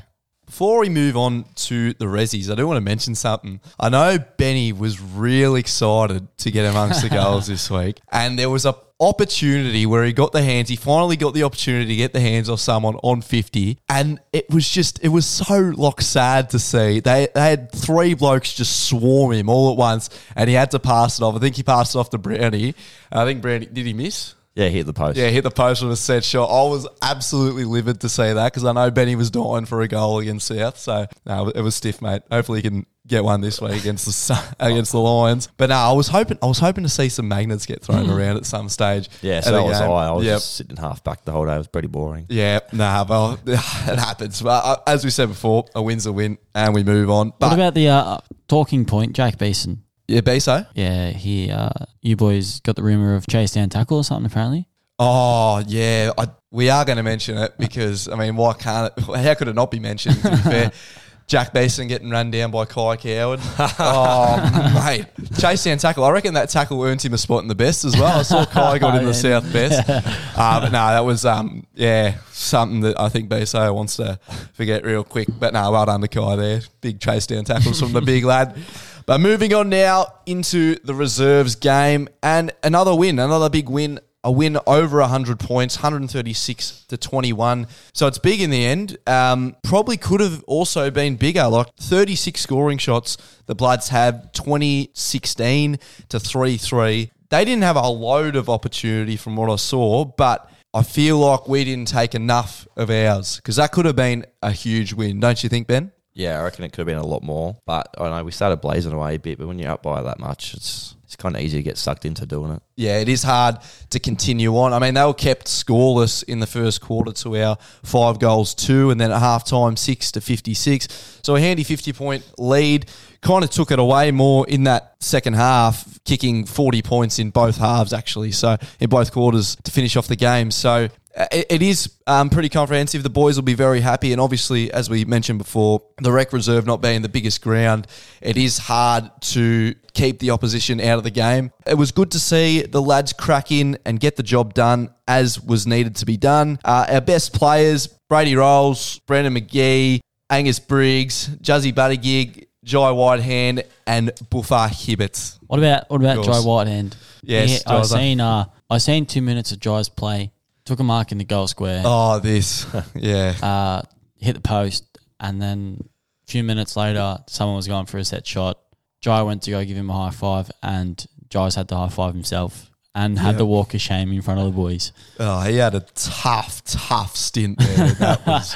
Before 0.45 0.79
we 0.79 0.89
move 0.89 1.15
on 1.15 1.45
to 1.55 1.93
the 1.93 2.05
Rezzies, 2.05 2.49
I 2.49 2.55
do 2.55 2.67
want 2.67 2.77
to 2.77 2.81
mention 2.81 3.15
something. 3.15 3.59
I 3.79 3.89
know 3.89 4.17
Benny 4.37 4.71
was 4.71 5.01
real 5.01 5.55
excited 5.55 6.27
to 6.39 6.51
get 6.51 6.65
amongst 6.65 7.01
the 7.01 7.09
goals 7.09 7.47
this 7.47 7.69
week, 7.71 7.99
and 8.11 8.37
there 8.37 8.49
was 8.49 8.65
a 8.65 8.75
opportunity 8.99 9.85
where 9.85 10.03
he 10.05 10.13
got 10.13 10.31
the 10.31 10.43
hands. 10.43 10.69
He 10.69 10.75
finally 10.75 11.17
got 11.17 11.33
the 11.33 11.43
opportunity 11.43 11.87
to 11.87 11.95
get 11.95 12.13
the 12.13 12.19
hands 12.19 12.49
of 12.49 12.59
someone 12.59 12.95
on 12.97 13.21
fifty, 13.21 13.79
and 13.89 14.19
it 14.31 14.49
was 14.49 14.69
just 14.69 15.03
it 15.03 15.09
was 15.09 15.25
so 15.25 15.73
like 15.75 16.01
sad 16.01 16.49
to 16.51 16.59
see. 16.59 16.99
They 16.99 17.27
they 17.33 17.41
had 17.41 17.71
three 17.71 18.13
blokes 18.13 18.53
just 18.53 18.87
swarm 18.87 19.33
him 19.33 19.49
all 19.49 19.71
at 19.71 19.77
once, 19.77 20.09
and 20.35 20.49
he 20.49 20.55
had 20.55 20.71
to 20.71 20.79
pass 20.79 21.19
it 21.19 21.23
off. 21.23 21.35
I 21.35 21.39
think 21.39 21.55
he 21.55 21.63
passed 21.63 21.95
it 21.95 21.99
off 21.99 22.09
to 22.11 22.17
Brownie. 22.17 22.75
I 23.11 23.25
think 23.25 23.41
Brownie 23.41 23.65
did 23.65 23.85
he 23.85 23.93
miss? 23.93 24.35
Yeah, 24.55 24.67
hit 24.69 24.85
the 24.85 24.93
post. 24.93 25.17
Yeah, 25.17 25.29
hit 25.29 25.43
the 25.43 25.49
post 25.51 25.81
with 25.81 25.91
a 25.91 25.95
set 25.95 26.23
shot. 26.23 26.45
I 26.45 26.69
was 26.69 26.87
absolutely 27.01 27.65
livid 27.65 28.01
to 28.01 28.09
see 28.09 28.33
that 28.33 28.51
because 28.53 28.63
I 28.65 28.71
know 28.71 28.91
Benny 28.91 29.15
was 29.15 29.31
dying 29.31 29.65
for 29.65 29.81
a 29.81 29.87
goal 29.87 30.19
against 30.19 30.47
South. 30.47 30.77
So 30.77 31.07
no, 31.25 31.49
it 31.49 31.61
was 31.61 31.73
stiff, 31.75 32.01
mate. 32.03 32.21
Hopefully 32.31 32.59
he 32.59 32.69
can 32.69 32.85
get 33.07 33.23
one 33.23 33.41
this 33.41 33.59
week 33.59 33.81
against 33.81 34.05
the 34.05 34.55
against 34.59 34.91
the 34.91 34.99
Lions. 34.99 35.49
But 35.57 35.69
no, 35.69 35.75
I 35.75 35.91
was 35.93 36.07
hoping 36.07 36.37
I 36.43 36.45
was 36.45 36.59
hoping 36.59 36.83
to 36.83 36.89
see 36.89 37.09
some 37.09 37.27
magnets 37.27 37.65
get 37.65 37.81
thrown 37.81 38.07
around 38.11 38.37
at 38.37 38.45
some 38.45 38.69
stage. 38.69 39.09
Yeah, 39.23 39.39
of 39.39 39.45
so 39.45 39.51
the 39.51 39.57
that 39.57 39.63
was 39.63 39.79
game. 39.79 39.89
I. 39.89 40.05
I 40.07 40.11
was 40.11 40.25
Yep. 40.25 40.35
just 40.35 40.55
sitting 40.55 40.77
half 40.77 41.03
back 41.03 41.25
the 41.25 41.31
whole 41.31 41.47
day. 41.47 41.55
It 41.55 41.57
was 41.57 41.67
pretty 41.67 41.87
boring. 41.87 42.27
Yeah, 42.29 42.59
nah, 42.71 43.05
well, 43.09 43.39
it 43.47 43.57
happens. 43.57 44.39
But 44.39 44.63
uh, 44.63 44.77
as 44.85 45.03
we 45.03 45.09
said 45.09 45.29
before, 45.29 45.65
a 45.73 45.81
win's 45.81 46.05
a 46.05 46.13
win, 46.13 46.37
and 46.53 46.75
we 46.75 46.83
move 46.83 47.09
on. 47.09 47.33
But 47.39 47.47
what 47.47 47.53
about 47.53 47.73
the 47.73 47.87
uh, 47.89 48.17
talking 48.47 48.85
point, 48.85 49.13
Jake 49.13 49.39
Beeson? 49.39 49.83
Yeah, 50.07 50.21
Beso. 50.21 50.67
Yeah, 50.73 51.09
he. 51.11 51.49
Uh, 51.51 51.69
you 52.01 52.15
boys 52.15 52.59
got 52.61 52.75
the 52.75 52.83
rumor 52.83 53.15
of 53.15 53.27
chase 53.27 53.53
down 53.53 53.69
tackle 53.69 53.97
or 53.97 54.03
something 54.03 54.25
apparently. 54.25 54.67
Oh 54.99 55.63
yeah, 55.67 56.11
I, 56.17 56.27
we 56.51 56.69
are 56.69 56.85
going 56.85 56.97
to 56.97 57.03
mention 57.03 57.37
it 57.37 57.57
because 57.57 58.07
I 58.07 58.15
mean, 58.15 58.35
why 58.35 58.53
can't 58.53 58.93
it? 58.95 59.03
How 59.15 59.33
could 59.33 59.47
it 59.47 59.55
not 59.55 59.71
be 59.71 59.79
mentioned? 59.79 60.21
To 60.21 60.29
be 60.29 60.37
fair, 60.37 60.71
Jack 61.27 61.53
Beeson 61.53 61.87
getting 61.87 62.09
run 62.09 62.31
down 62.31 62.51
by 62.51 62.65
Kai 62.65 62.97
Coward. 62.97 63.39
Oh 63.79 64.81
mate, 64.85 65.05
chase 65.39 65.63
down 65.63 65.77
tackle. 65.77 66.03
I 66.03 66.11
reckon 66.11 66.33
that 66.33 66.49
tackle 66.49 66.83
earned 66.83 67.01
him 67.03 67.13
a 67.13 67.17
spot 67.17 67.41
in 67.41 67.47
the 67.47 67.55
best 67.55 67.85
as 67.85 67.95
well. 67.95 68.19
I 68.19 68.23
saw 68.23 68.45
Kai 68.45 68.77
got 68.79 68.95
in 68.99 69.05
the 69.05 69.13
South 69.13 69.51
best, 69.53 69.87
uh, 69.89 70.59
but 70.59 70.71
no, 70.71 70.87
that 70.87 71.05
was 71.05 71.25
um 71.25 71.65
yeah 71.73 72.15
something 72.31 72.81
that 72.81 72.99
I 72.99 73.09
think 73.09 73.29
Beso 73.29 73.73
wants 73.73 73.95
to 73.97 74.19
forget 74.53 74.83
real 74.85 75.03
quick. 75.03 75.27
But 75.39 75.53
no, 75.53 75.71
well 75.71 75.85
done 75.85 76.01
to 76.01 76.07
Kai 76.07 76.35
there. 76.35 76.61
Big 76.81 76.99
chase 76.99 77.25
down 77.25 77.45
tackles 77.45 77.79
from 77.79 77.93
the 77.93 78.01
big 78.05 78.25
lad. 78.25 78.57
But 79.05 79.19
moving 79.19 79.53
on 79.53 79.69
now 79.69 80.07
into 80.25 80.75
the 80.83 80.93
reserves 80.93 81.55
game 81.55 82.07
and 82.21 82.51
another 82.63 82.95
win, 82.95 83.19
another 83.19 83.49
big 83.49 83.67
win 83.69 83.99
a 84.23 84.31
win 84.31 84.57
over 84.65 84.99
100 84.99 85.39
points, 85.39 85.77
136 85.77 86.85
to 86.87 86.97
21. 86.97 87.67
So 87.93 88.07
it's 88.07 88.17
big 88.17 88.41
in 88.41 88.49
the 88.49 88.65
end. 88.65 88.97
Um, 89.05 89.55
probably 89.63 89.97
could 89.97 90.21
have 90.21 90.43
also 90.45 90.89
been 90.89 91.15
bigger, 91.15 91.47
like 91.47 91.67
36 91.75 92.39
scoring 92.39 92.77
shots. 92.77 93.17
The 93.45 93.55
Bloods 93.55 93.89
have 93.89 94.31
2016 94.31 95.79
to 96.09 96.19
3 96.19 96.57
3. 96.57 97.11
They 97.29 97.45
didn't 97.45 97.63
have 97.63 97.75
a 97.75 97.87
load 97.87 98.35
of 98.35 98.49
opportunity 98.49 99.17
from 99.17 99.35
what 99.35 99.49
I 99.49 99.55
saw, 99.55 100.05
but 100.05 100.49
I 100.73 100.83
feel 100.83 101.17
like 101.17 101.47
we 101.47 101.63
didn't 101.63 101.87
take 101.87 102.15
enough 102.15 102.67
of 102.75 102.89
ours 102.89 103.37
because 103.37 103.57
that 103.57 103.71
could 103.71 103.85
have 103.85 103.95
been 103.95 104.25
a 104.41 104.51
huge 104.51 104.93
win, 104.93 105.19
don't 105.19 105.43
you 105.43 105.49
think, 105.49 105.67
Ben? 105.67 105.91
Yeah, 106.13 106.39
I 106.39 106.43
reckon 106.43 106.63
it 106.63 106.69
could 106.69 106.79
have 106.79 106.87
been 106.87 106.97
a 106.97 107.05
lot 107.05 107.23
more. 107.23 107.57
But 107.65 107.93
I 107.97 108.09
know 108.09 108.23
we 108.23 108.31
started 108.31 108.61
blazing 108.61 108.93
away 108.93 109.15
a 109.15 109.19
bit, 109.19 109.37
but 109.37 109.47
when 109.47 109.59
you're 109.59 109.71
up 109.71 109.83
by 109.83 110.01
that 110.01 110.19
much, 110.19 110.53
it's 110.53 110.95
it's 111.13 111.21
kind 111.21 111.35
of 111.35 111.43
easy 111.43 111.57
to 111.57 111.63
get 111.63 111.77
sucked 111.77 112.05
into 112.05 112.25
doing 112.25 112.53
it. 112.53 112.61
Yeah, 112.75 112.99
it 112.99 113.07
is 113.07 113.21
hard 113.21 113.57
to 113.91 113.99
continue 113.99 114.57
on. 114.57 114.73
I 114.73 114.79
mean, 114.79 114.95
they 114.95 115.05
were 115.05 115.13
kept 115.13 115.45
scoreless 115.45 116.23
in 116.23 116.39
the 116.39 116.47
first 116.47 116.81
quarter 116.81 117.11
to 117.11 117.37
our 117.37 117.57
five 117.83 118.17
goals, 118.17 118.55
two, 118.55 118.89
and 118.89 118.99
then 118.99 119.11
at 119.11 119.21
halftime, 119.21 119.77
six 119.77 120.11
to 120.13 120.21
56. 120.21 121.19
So 121.21 121.35
a 121.35 121.39
handy 121.39 121.63
50 121.63 121.93
point 121.93 122.25
lead. 122.39 122.87
Kind 123.21 123.43
of 123.43 123.51
took 123.51 123.71
it 123.71 123.79
away 123.79 124.11
more 124.11 124.47
in 124.49 124.63
that 124.63 124.95
second 124.99 125.35
half, 125.35 126.03
kicking 126.03 126.45
40 126.45 126.81
points 126.81 127.19
in 127.19 127.29
both 127.29 127.57
halves, 127.57 127.93
actually. 127.93 128.31
So 128.31 128.57
in 128.79 128.89
both 128.89 129.11
quarters 129.11 129.55
to 129.63 129.71
finish 129.71 129.95
off 129.95 130.07
the 130.07 130.15
game. 130.15 130.49
So 130.49 130.89
it, 131.15 131.45
it 131.49 131.61
is 131.61 131.93
um, 132.07 132.29
pretty 132.29 132.49
comprehensive. 132.49 133.03
The 133.03 133.09
boys 133.09 133.35
will 133.35 133.43
be 133.43 133.53
very 133.53 133.81
happy. 133.81 134.11
And 134.11 134.21
obviously, 134.21 134.71
as 134.71 134.89
we 134.89 135.05
mentioned 135.05 135.39
before, 135.39 135.83
the 136.01 136.11
rec 136.11 136.33
reserve 136.33 136.65
not 136.65 136.81
being 136.81 137.01
the 137.01 137.09
biggest 137.09 137.41
ground, 137.41 137.87
it 138.21 138.37
is 138.37 138.57
hard 138.57 139.09
to 139.21 139.75
keep 139.93 140.19
the 140.19 140.31
opposition 140.31 140.81
out 140.81 140.97
of 140.97 141.03
the 141.03 141.11
game. 141.11 141.51
It 141.67 141.75
was 141.75 141.91
good 141.91 142.11
to 142.11 142.19
see 142.19 142.63
the 142.63 142.81
lads 142.81 143.13
crack 143.13 143.51
in 143.51 143.77
and 143.85 143.99
get 143.99 144.15
the 144.15 144.23
job 144.23 144.53
done 144.53 144.89
as 145.07 145.39
was 145.39 145.67
needed 145.67 145.97
to 145.97 146.05
be 146.05 146.17
done. 146.17 146.59
Uh, 146.65 146.87
our 146.89 147.01
best 147.01 147.33
players, 147.33 147.87
Brady 148.09 148.35
Rolls, 148.35 148.99
Brandon 148.99 149.33
McGee, 149.35 149.99
Angus 150.29 150.59
Briggs, 150.59 151.29
Juzzy 151.41 151.73
Buttigieg, 151.73 152.47
Jai 152.63 152.91
Whitehand, 152.91 153.63
and 153.85 154.11
Buffa 154.29 154.69
Hibbert. 154.69 155.37
What 155.47 155.59
about 155.59 155.89
what 155.89 156.01
about 156.01 156.15
Yours. 156.15 156.27
Jai 156.27 156.39
Whitehand? 156.39 156.97
Yes, 157.21 157.63
I 157.67 157.81
seen 157.83 158.19
uh, 158.19 158.45
I 158.69 158.77
seen 158.79 159.05
two 159.05 159.21
minutes 159.21 159.51
of 159.51 159.59
Jai's 159.59 159.89
play. 159.89 160.32
Took 160.65 160.79
a 160.79 160.83
mark 160.83 161.11
in 161.11 161.17
the 161.17 161.25
goal 161.25 161.47
square. 161.47 161.81
Oh, 161.85 162.19
this. 162.19 162.65
yeah. 162.95 163.33
uh, 163.41 163.81
hit 164.17 164.33
the 164.35 164.41
post, 164.41 164.85
and 165.19 165.41
then 165.41 165.83
a 166.27 166.31
few 166.31 166.43
minutes 166.43 166.75
later, 166.77 167.17
someone 167.27 167.57
was 167.57 167.67
going 167.67 167.85
for 167.85 167.97
a 167.97 168.05
set 168.05 168.25
shot. 168.25 168.59
Jai 169.01 169.21
went 169.23 169.41
to 169.43 169.51
go 169.51 169.63
give 169.65 169.75
him 169.75 169.89
a 169.89 169.93
high 169.93 170.11
five, 170.11 170.49
and 170.61 171.05
Jai's 171.29 171.55
had 171.55 171.67
to 171.69 171.75
high 171.75 171.89
five 171.89 172.13
himself 172.13 172.69
and 172.95 173.19
had 173.19 173.31
Yeah. 173.33 173.37
the 173.39 173.45
walk 173.45 173.73
of 173.73 173.81
shame 173.81 174.13
in 174.13 174.21
front 174.21 174.39
of 174.39 174.45
the 174.45 174.51
boys. 174.51 174.91
Oh, 175.19 175.41
he 175.41 175.57
had 175.57 175.75
a 175.75 175.81
tough, 175.95 176.63
tough 176.63 177.15
stint 177.17 177.57
there. 177.59 177.87
That 177.95 178.25
was 178.27 178.55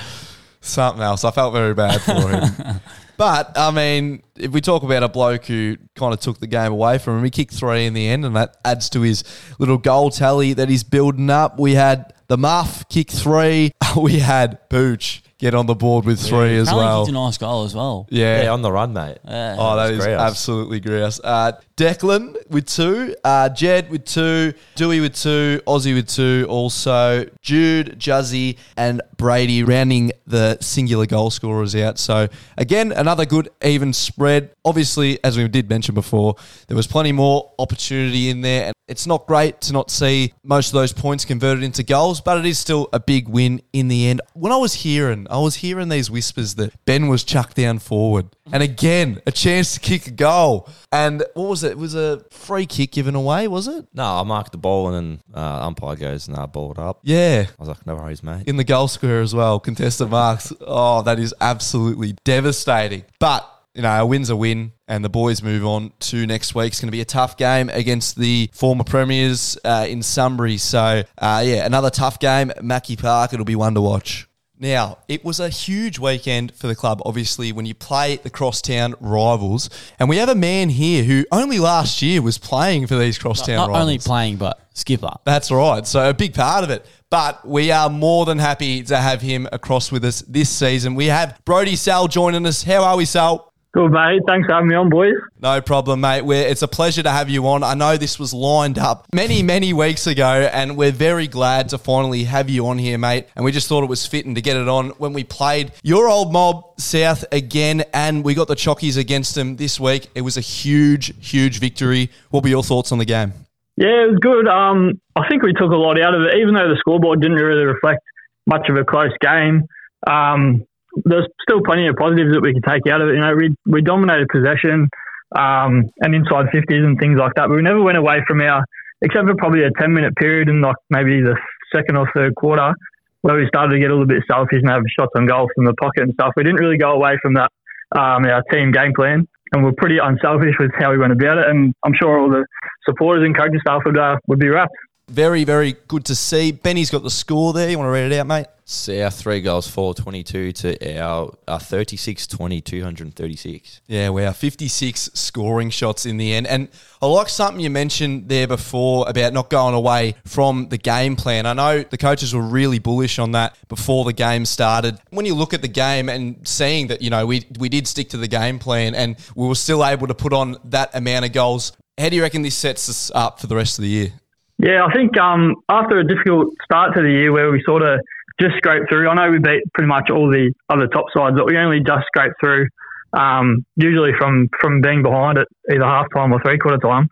something 0.61 1.01
else. 1.03 1.25
I 1.25 1.31
felt 1.31 1.53
very 1.53 1.73
bad 1.73 2.01
for 2.01 2.29
him. 2.29 2.79
But 3.17 3.57
I 3.57 3.71
mean, 3.71 4.23
if 4.35 4.51
we 4.51 4.61
talk 4.61 4.83
about 4.83 5.03
a 5.03 5.09
bloke 5.09 5.45
who 5.45 5.77
kind 5.95 6.13
of 6.13 6.19
took 6.19 6.39
the 6.39 6.47
game 6.47 6.71
away 6.71 6.99
from 6.99 7.17
him, 7.17 7.23
he 7.23 7.29
kicked 7.31 7.53
three 7.53 7.85
in 7.85 7.93
the 7.93 8.07
end, 8.07 8.25
and 8.25 8.35
that 8.35 8.57
adds 8.63 8.89
to 8.91 9.01
his 9.01 9.23
little 9.59 9.77
goal 9.79 10.11
tally 10.11 10.53
that 10.53 10.69
he's 10.69 10.83
building 10.83 11.29
up. 11.29 11.59
We 11.59 11.73
had 11.73 12.13
the 12.27 12.37
Muff 12.37 12.87
kick 12.89 13.09
three. 13.11 13.71
We 13.97 14.19
had 14.19 14.69
Pooch 14.69 15.23
get 15.39 15.53
on 15.53 15.65
the 15.67 15.75
board 15.75 16.05
with 16.05 16.19
three 16.19 16.57
as 16.57 16.67
Apparently 16.67 16.75
well. 16.85 17.05
kicked 17.05 17.09
a 17.09 17.13
nice 17.19 17.37
goal 17.37 17.63
as 17.63 17.75
well. 17.75 18.07
Yeah. 18.09 18.43
Yeah, 18.43 18.53
on 18.53 18.61
the 18.61 18.71
run, 18.71 18.93
mate. 18.93 19.17
Yeah. 19.25 19.55
Oh, 19.57 19.75
that 19.75 19.87
That's 19.87 19.97
is 19.99 20.05
grouse. 20.05 20.21
absolutely 20.21 20.79
grouse. 20.79 21.19
Uh, 21.23 21.51
Declan 21.75 22.35
with 22.49 22.65
two, 22.65 23.15
uh, 23.23 23.49
Jed 23.49 23.91
with 23.91 24.03
two, 24.05 24.53
Dewey 24.75 24.99
with 24.99 25.13
two, 25.15 25.61
Aussie 25.67 25.93
with 25.93 26.07
two, 26.07 26.47
also 26.49 27.25
Jude, 27.41 27.99
Juzzy, 27.99 28.57
and 28.75 28.99
Brady 29.17 29.61
rounding 29.63 30.11
the 30.25 30.57
singular 30.59 31.05
goal 31.05 31.29
scorers 31.29 31.75
out. 31.75 31.99
So 31.99 32.27
again, 32.57 32.91
another 32.91 33.25
good 33.25 33.49
even 33.63 33.93
spread. 33.93 34.49
Obviously, 34.65 35.23
as 35.23 35.37
we 35.37 35.47
did 35.47 35.69
mention 35.69 35.93
before, 35.93 36.35
there 36.67 36.75
was 36.75 36.87
plenty 36.87 37.11
more 37.11 37.51
opportunity 37.59 38.29
in 38.31 38.41
there, 38.41 38.65
and 38.65 38.73
it's 38.87 39.05
not 39.05 39.27
great 39.27 39.61
to 39.61 39.73
not 39.73 39.91
see 39.91 40.33
most 40.43 40.69
of 40.69 40.73
those 40.73 40.93
points 40.93 41.25
converted 41.25 41.63
into 41.63 41.83
goals, 41.83 42.21
but 42.21 42.39
it 42.39 42.45
is 42.47 42.57
still 42.57 42.89
a 42.91 42.99
big 42.99 43.27
win 43.27 43.61
in 43.71 43.87
the 43.87 44.07
end. 44.07 44.19
When 44.33 44.51
I 44.51 44.57
was 44.57 44.73
hearing, 44.73 45.26
I 45.29 45.37
was 45.39 45.55
hearing 45.55 45.89
these 45.89 46.09
whispers 46.09 46.55
that 46.55 46.73
Ben 46.85 47.07
was 47.07 47.23
chucked 47.23 47.55
down 47.55 47.79
forward, 47.79 48.27
and 48.51 48.63
again, 48.63 49.21
a 49.25 49.31
chance 49.31 49.73
to 49.73 49.79
kick 49.79 50.07
a 50.07 50.11
goal. 50.11 50.69
And 50.91 51.23
what 51.33 51.49
was 51.49 51.63
it? 51.63 51.71
It 51.73 51.77
was 51.77 51.95
a 51.95 52.23
free 52.31 52.65
kick 52.65 52.91
given 52.91 53.15
away, 53.15 53.47
was 53.47 53.67
it? 53.67 53.85
No, 53.93 54.03
I 54.03 54.23
marked 54.23 54.51
the 54.51 54.57
ball 54.57 54.93
and 54.93 54.95
then 54.95 55.23
uh, 55.33 55.65
umpire 55.65 55.95
goes, 55.95 56.29
nah, 56.29 56.47
ball 56.47 56.71
it 56.71 56.79
up. 56.79 56.99
Yeah. 57.03 57.45
I 57.47 57.61
was 57.61 57.69
like, 57.69 57.85
no 57.85 57.95
worries, 57.95 58.23
mate. 58.23 58.47
In 58.47 58.57
the 58.57 58.63
goal 58.63 58.87
square 58.87 59.21
as 59.21 59.35
well, 59.35 59.59
contested 59.59 60.09
marks. 60.09 60.53
Oh, 60.61 61.01
that 61.03 61.19
is 61.19 61.33
absolutely 61.41 62.15
devastating. 62.23 63.03
But 63.19 63.47
you 63.73 63.83
know, 63.83 64.01
a 64.01 64.05
win's 64.07 64.31
a 64.31 64.35
win, 64.35 64.71
and 64.87 65.05
the 65.05 65.09
boys 65.09 65.43
move 65.43 65.63
on 65.63 65.91
to 65.99 66.25
next 66.25 66.55
week. 66.55 66.69
It's 66.71 66.81
going 66.81 66.87
to 66.87 66.91
be 66.91 67.01
a 67.01 67.05
tough 67.05 67.37
game 67.37 67.69
against 67.69 68.17
the 68.17 68.49
former 68.51 68.83
premiers 68.83 69.55
uh, 69.63 69.85
in 69.87 70.01
Sunbury. 70.01 70.57
So, 70.57 71.03
uh, 71.19 71.43
yeah, 71.45 71.63
another 71.63 71.91
tough 71.91 72.17
game. 72.19 72.51
Mackey 72.63 72.95
Park, 72.95 73.33
it'll 73.33 73.45
be 73.45 73.55
one 73.55 73.75
to 73.75 73.81
watch. 73.81 74.27
Now, 74.59 74.97
it 75.07 75.23
was 75.23 75.39
a 75.39 75.49
huge 75.49 75.99
weekend 75.99 76.55
for 76.55 76.65
the 76.65 76.75
club, 76.75 77.01
obviously, 77.05 77.51
when 77.51 77.67
you 77.67 77.75
play 77.75 78.15
the 78.15 78.31
crosstown 78.31 78.95
rivals. 78.99 79.69
And 79.99 80.09
we 80.09 80.17
have 80.17 80.29
a 80.29 80.35
man 80.35 80.69
here 80.69 81.03
who 81.03 81.25
only 81.31 81.59
last 81.59 82.01
year 82.01 82.23
was 82.23 82.39
playing 82.39 82.87
for 82.87 82.95
these 82.95 83.19
crosstown 83.19 83.57
Not 83.57 83.69
rivals. 83.69 83.81
only 83.81 83.97
playing, 83.99 84.37
but 84.37 84.59
skipper. 84.73 85.11
That's 85.25 85.51
right. 85.51 85.85
So 85.85 86.09
a 86.09 86.13
big 86.13 86.33
part 86.33 86.63
of 86.63 86.71
it. 86.71 86.85
But 87.11 87.47
we 87.47 87.71
are 87.71 87.89
more 87.89 88.25
than 88.25 88.39
happy 88.39 88.81
to 88.83 88.97
have 88.97 89.21
him 89.21 89.47
across 89.51 89.91
with 89.91 90.03
us 90.03 90.21
this 90.21 90.49
season. 90.49 90.95
We 90.95 91.05
have 91.05 91.39
Brody 91.45 91.75
Sal 91.75 92.07
joining 92.07 92.45
us. 92.47 92.63
How 92.63 92.83
are 92.83 92.97
we, 92.97 93.05
Sal? 93.05 93.53
Good, 93.77 93.91
mate. 93.91 94.21
Thanks 94.25 94.47
for 94.47 94.53
having 94.53 94.69
me 94.69 94.75
on, 94.75 94.89
boys. 94.89 95.13
No 95.39 95.61
problem, 95.61 96.01
mate. 96.01 96.23
We're, 96.23 96.47
it's 96.47 96.63
a 96.63 96.67
pleasure 96.67 97.03
to 97.03 97.11
have 97.11 97.29
you 97.29 97.47
on. 97.47 97.61
I 97.61 97.75
know 97.75 97.95
this 97.95 98.17
was 98.17 98.33
lined 98.33 98.79
up 98.79 99.05
many, 99.13 99.43
many 99.43 99.71
weeks 99.71 100.07
ago, 100.07 100.49
and 100.51 100.75
we're 100.75 100.91
very 100.91 101.27
glad 101.27 101.69
to 101.69 101.77
finally 101.77 102.23
have 102.23 102.49
you 102.49 102.65
on 102.65 102.79
here, 102.79 102.97
mate. 102.97 103.27
And 103.35 103.45
we 103.45 103.51
just 103.51 103.67
thought 103.67 103.83
it 103.83 103.87
was 103.87 104.03
fitting 104.03 104.33
to 104.33 104.41
get 104.41 104.57
it 104.57 104.67
on 104.67 104.89
when 104.97 105.13
we 105.13 105.23
played 105.23 105.73
your 105.83 106.09
old 106.09 106.33
mob 106.33 106.63
South 106.79 107.23
again, 107.31 107.83
and 107.93 108.23
we 108.23 108.33
got 108.33 108.47
the 108.47 108.55
Chockies 108.55 108.97
against 108.97 109.35
them 109.35 109.57
this 109.57 109.79
week. 109.79 110.09
It 110.15 110.21
was 110.21 110.37
a 110.37 110.41
huge, 110.41 111.13
huge 111.23 111.59
victory. 111.59 112.09
What 112.31 112.41
were 112.41 112.49
your 112.49 112.63
thoughts 112.63 112.91
on 112.91 112.97
the 112.97 113.05
game? 113.05 113.31
Yeah, 113.75 114.05
it 114.05 114.09
was 114.09 114.19
good. 114.19 114.47
Um, 114.47 114.99
I 115.15 115.29
think 115.29 115.43
we 115.43 115.53
took 115.53 115.69
a 115.69 115.75
lot 115.75 116.01
out 116.01 116.15
of 116.15 116.21
it, 116.23 116.39
even 116.41 116.55
though 116.55 116.67
the 116.67 116.77
scoreboard 116.79 117.21
didn't 117.21 117.37
really 117.37 117.65
reflect 117.65 118.01
much 118.47 118.69
of 118.69 118.75
a 118.75 118.83
close 118.83 119.13
game. 119.21 119.67
Um, 120.07 120.65
there's 121.05 121.27
still 121.41 121.61
plenty 121.65 121.87
of 121.87 121.95
positives 121.95 122.33
that 122.33 122.41
we 122.41 122.53
could 122.53 122.63
take 122.63 122.87
out 122.91 123.01
of 123.01 123.09
it. 123.09 123.15
You 123.15 123.21
know, 123.21 123.35
we 123.35 123.55
we 123.65 123.81
dominated 123.81 124.27
possession 124.29 124.89
um, 125.35 125.83
and 126.01 126.15
inside 126.15 126.47
fifties 126.51 126.83
and 126.83 126.97
things 126.99 127.17
like 127.17 127.33
that, 127.35 127.47
but 127.47 127.55
we 127.55 127.61
never 127.61 127.81
went 127.81 127.97
away 127.97 128.23
from 128.27 128.41
our, 128.41 128.63
except 129.01 129.27
for 129.27 129.35
probably 129.35 129.63
a 129.63 129.71
ten 129.79 129.93
minute 129.93 130.15
period 130.15 130.49
in 130.49 130.61
like 130.61 130.77
maybe 130.89 131.21
the 131.21 131.35
second 131.73 131.97
or 131.97 132.09
third 132.15 132.33
quarter 132.35 132.73
where 133.21 133.35
we 133.35 133.47
started 133.47 133.73
to 133.73 133.79
get 133.79 133.89
a 133.89 133.93
little 133.93 134.07
bit 134.07 134.23
selfish 134.27 134.61
and 134.61 134.69
have 134.69 134.83
shots 134.87 135.11
on 135.17 135.25
goal 135.25 135.49
from 135.55 135.65
the 135.65 135.73
pocket 135.73 136.03
and 136.03 136.13
stuff. 136.13 136.31
We 136.37 136.43
didn't 136.43 136.59
really 136.59 136.77
go 136.77 136.91
away 136.91 137.17
from 137.21 137.33
that 137.33 137.51
um, 137.95 138.25
our 138.25 138.43
team 138.51 138.71
game 138.71 138.93
plan, 138.95 139.27
and 139.53 139.63
we're 139.63 139.73
pretty 139.77 139.97
unselfish 139.97 140.55
with 140.59 140.71
how 140.77 140.91
we 140.91 140.97
went 140.97 141.13
about 141.13 141.37
it. 141.37 141.49
And 141.49 141.73
I'm 141.85 141.93
sure 141.93 142.19
all 142.19 142.29
the 142.29 142.45
supporters 142.85 143.25
and 143.25 143.35
coaching 143.35 143.59
staff 143.59 143.81
would 143.85 143.97
uh, 143.97 144.17
would 144.27 144.39
be 144.39 144.49
wrapped. 144.49 144.75
Very, 145.09 145.45
very 145.45 145.75
good 145.87 146.03
to 146.05 146.15
see. 146.15 146.51
Benny's 146.51 146.89
got 146.89 147.01
the 147.01 147.09
score 147.09 147.53
there. 147.53 147.69
You 147.69 147.77
want 147.77 147.87
to 147.87 147.91
read 147.91 148.11
it 148.11 148.19
out, 148.19 148.27
mate? 148.27 148.47
South 148.65 149.15
three 149.15 149.39
goals, 149.39 149.65
422 149.65 150.51
to 150.51 150.99
our 150.99 151.33
uh, 151.47 151.57
36 151.57 152.27
20, 152.27 152.59
236. 152.59 153.81
Yeah, 153.87 154.09
we 154.09 154.25
are 154.25 154.33
56 154.33 155.11
scoring 155.13 155.69
shots 155.69 156.05
in 156.05 156.17
the 156.17 156.33
end. 156.33 156.47
And 156.47 156.67
I 157.01 157.05
like 157.05 157.29
something 157.29 157.61
you 157.61 157.69
mentioned 157.69 158.27
there 158.27 158.45
before 158.45 159.07
about 159.07 159.31
not 159.31 159.49
going 159.49 159.73
away 159.73 160.15
from 160.25 160.67
the 160.67 160.77
game 160.77 161.15
plan. 161.15 161.45
I 161.45 161.53
know 161.53 161.83
the 161.83 161.97
coaches 161.97 162.35
were 162.35 162.41
really 162.41 162.79
bullish 162.79 163.19
on 163.19 163.31
that 163.31 163.55
before 163.69 164.03
the 164.03 164.11
game 164.11 164.43
started. 164.43 164.99
When 165.11 165.25
you 165.25 165.35
look 165.35 165.53
at 165.53 165.61
the 165.61 165.69
game 165.69 166.09
and 166.09 166.45
seeing 166.45 166.87
that, 166.87 167.01
you 167.01 167.09
know, 167.09 167.25
we, 167.25 167.45
we 167.57 167.69
did 167.69 167.87
stick 167.87 168.09
to 168.09 168.17
the 168.17 168.27
game 168.27 168.59
plan 168.59 168.93
and 168.93 169.15
we 169.37 169.47
were 169.47 169.55
still 169.55 169.85
able 169.85 170.07
to 170.07 170.13
put 170.13 170.33
on 170.33 170.57
that 170.65 170.93
amount 170.93 171.23
of 171.23 171.31
goals, 171.31 171.71
how 171.97 172.09
do 172.09 172.17
you 172.17 172.21
reckon 172.21 172.41
this 172.41 172.57
sets 172.57 172.89
us 172.89 173.09
up 173.15 173.39
for 173.39 173.47
the 173.47 173.55
rest 173.55 173.79
of 173.79 173.83
the 173.83 173.89
year? 173.89 174.11
Yeah, 174.59 174.85
I 174.85 174.93
think 174.93 175.17
um, 175.19 175.55
after 175.69 175.99
a 175.99 176.07
difficult 176.07 176.53
start 176.63 176.95
to 176.95 177.01
the 177.01 177.09
year 177.09 177.31
where 177.31 177.51
we 177.51 177.61
sort 177.63 177.83
of 177.83 177.99
just 178.41 178.57
scraped 178.57 178.89
through, 178.89 179.07
I 179.07 179.13
know 179.13 179.31
we 179.31 179.37
beat 179.37 179.61
pretty 179.73 179.87
much 179.87 180.09
all 180.09 180.29
the 180.29 180.51
other 180.69 180.87
top 180.87 181.05
sides, 181.15 181.35
but 181.37 181.45
we 181.45 181.57
only 181.57 181.79
just 181.85 182.05
scraped 182.07 182.35
through, 182.39 182.67
um, 183.13 183.65
usually 183.75 184.11
from, 184.17 184.49
from 184.59 184.81
being 184.81 185.03
behind 185.03 185.37
at 185.37 185.47
either 185.71 185.83
half 185.83 186.07
time 186.15 186.33
or 186.33 186.41
three 186.41 186.57
quarter 186.57 186.79
time. 186.79 187.07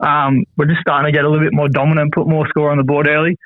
Um, 0.00 0.44
we're 0.56 0.66
just 0.66 0.80
starting 0.80 1.12
to 1.12 1.16
get 1.16 1.24
a 1.24 1.28
little 1.28 1.44
bit 1.44 1.54
more 1.54 1.68
dominant, 1.68 2.12
put 2.14 2.28
more 2.28 2.46
score 2.48 2.70
on 2.70 2.78
the 2.78 2.84
board 2.84 3.06
early, 3.06 3.36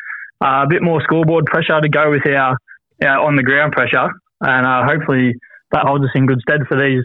uh, 0.42 0.64
a 0.64 0.66
bit 0.68 0.82
more 0.82 1.02
scoreboard 1.02 1.44
pressure 1.46 1.80
to 1.80 1.88
go 1.88 2.10
with 2.10 2.26
our, 2.26 2.56
our 3.04 3.20
on 3.20 3.36
the 3.36 3.42
ground 3.42 3.72
pressure, 3.72 4.08
and 4.40 4.66
uh, 4.66 4.84
hopefully 4.84 5.34
that 5.72 5.84
holds 5.84 6.04
us 6.04 6.10
in 6.14 6.26
good 6.26 6.40
stead 6.40 6.60
for 6.68 6.80
these 6.80 7.04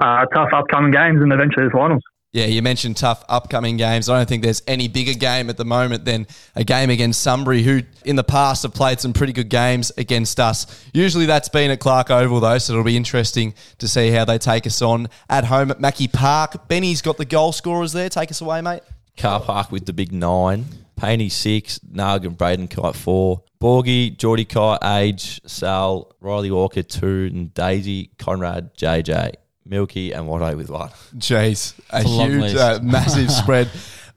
uh, 0.00 0.26
tough 0.34 0.50
upcoming 0.54 0.92
games 0.92 1.20
and 1.20 1.32
eventually 1.32 1.66
the 1.66 1.70
finals. 1.70 2.02
Yeah, 2.38 2.46
you 2.46 2.62
mentioned 2.62 2.96
tough 2.96 3.24
upcoming 3.28 3.76
games. 3.78 4.08
I 4.08 4.16
don't 4.16 4.28
think 4.28 4.44
there's 4.44 4.62
any 4.68 4.86
bigger 4.86 5.14
game 5.14 5.50
at 5.50 5.56
the 5.56 5.64
moment 5.64 6.04
than 6.04 6.28
a 6.54 6.62
game 6.62 6.88
against 6.88 7.20
Sunbury, 7.20 7.64
who 7.64 7.80
in 8.04 8.14
the 8.14 8.22
past 8.22 8.62
have 8.62 8.72
played 8.72 9.00
some 9.00 9.12
pretty 9.12 9.32
good 9.32 9.48
games 9.48 9.90
against 9.98 10.38
us. 10.38 10.84
Usually 10.94 11.26
that's 11.26 11.48
been 11.48 11.72
at 11.72 11.80
Clarke 11.80 12.12
Oval, 12.12 12.38
though, 12.38 12.58
so 12.58 12.74
it'll 12.74 12.84
be 12.84 12.96
interesting 12.96 13.54
to 13.78 13.88
see 13.88 14.12
how 14.12 14.24
they 14.24 14.38
take 14.38 14.68
us 14.68 14.80
on 14.82 15.08
at 15.28 15.46
home 15.46 15.72
at 15.72 15.80
Mackey 15.80 16.06
Park. 16.06 16.68
Benny's 16.68 17.02
got 17.02 17.16
the 17.16 17.24
goal 17.24 17.50
scorers 17.50 17.92
there. 17.92 18.08
Take 18.08 18.30
us 18.30 18.40
away, 18.40 18.60
mate. 18.60 18.82
Car 19.16 19.40
Park 19.40 19.72
with 19.72 19.86
the 19.86 19.92
big 19.92 20.12
nine. 20.12 20.66
Paney 20.94 21.30
six. 21.30 21.80
Nug 21.80 22.24
and 22.24 22.38
Braden 22.38 22.68
Kite 22.68 22.94
four. 22.94 23.42
Borgie, 23.60 24.16
Geordie 24.16 24.44
Kite, 24.44 24.78
Age, 24.84 25.40
Sal, 25.44 26.14
Riley 26.20 26.52
Walker 26.52 26.84
two, 26.84 27.28
and 27.32 27.52
Daisy, 27.52 28.12
Conrad, 28.16 28.76
JJ, 28.76 29.34
Milky, 29.68 30.12
and 30.12 30.26
Watto 30.26 30.56
with 30.56 30.70
one. 30.70 30.90
Jeez, 31.16 31.78
a 31.90 31.98
a 31.98 32.02
huge, 32.02 32.54
uh, 32.54 32.80
massive 32.82 33.30
spread 33.42 33.68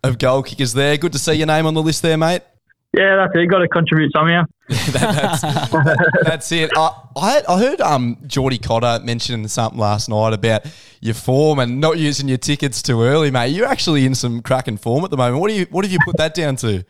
of 0.04 0.18
goal 0.18 0.44
kickers 0.44 0.74
there. 0.74 0.98
Good 0.98 1.12
to 1.14 1.20
see 1.20 1.34
your 1.34 1.48
name 1.48 1.66
on 1.66 1.74
the 1.74 1.82
list 1.84 2.02
there, 2.02 2.18
mate. 2.18 2.42
Yeah, 2.94 3.16
that's 3.16 3.32
it. 3.36 3.46
Got 3.48 3.60
to 3.60 3.70
contribute 3.70 4.12
somehow. 4.14 4.44
That's 6.24 6.52
it. 6.52 6.72
I, 6.76 6.92
I, 7.16 7.42
I 7.48 7.60
heard 7.60 7.80
um 7.80 8.18
Geordie 8.28 8.58
Cotter 8.58 9.04
mention 9.04 9.48
something 9.48 9.80
last 9.80 10.10
night 10.10 10.34
about 10.34 10.66
your 11.00 11.14
form 11.14 11.60
and 11.60 11.80
not 11.80 11.98
using 11.98 12.28
your 12.28 12.38
tickets 12.38 12.82
too 12.82 13.02
early, 13.02 13.32
mate. 13.32 13.48
You're 13.48 13.68
actually 13.68 14.06
in 14.06 14.14
some 14.14 14.42
cracking 14.42 14.76
form 14.76 15.06
at 15.06 15.10
the 15.10 15.16
moment. 15.16 15.40
What 15.40 15.50
do 15.50 15.56
you 15.56 15.68
what 15.72 15.86
have 15.86 15.92
you 15.92 16.00
put 16.04 16.18
that 16.18 16.34
down 16.34 16.58
to? 16.58 16.84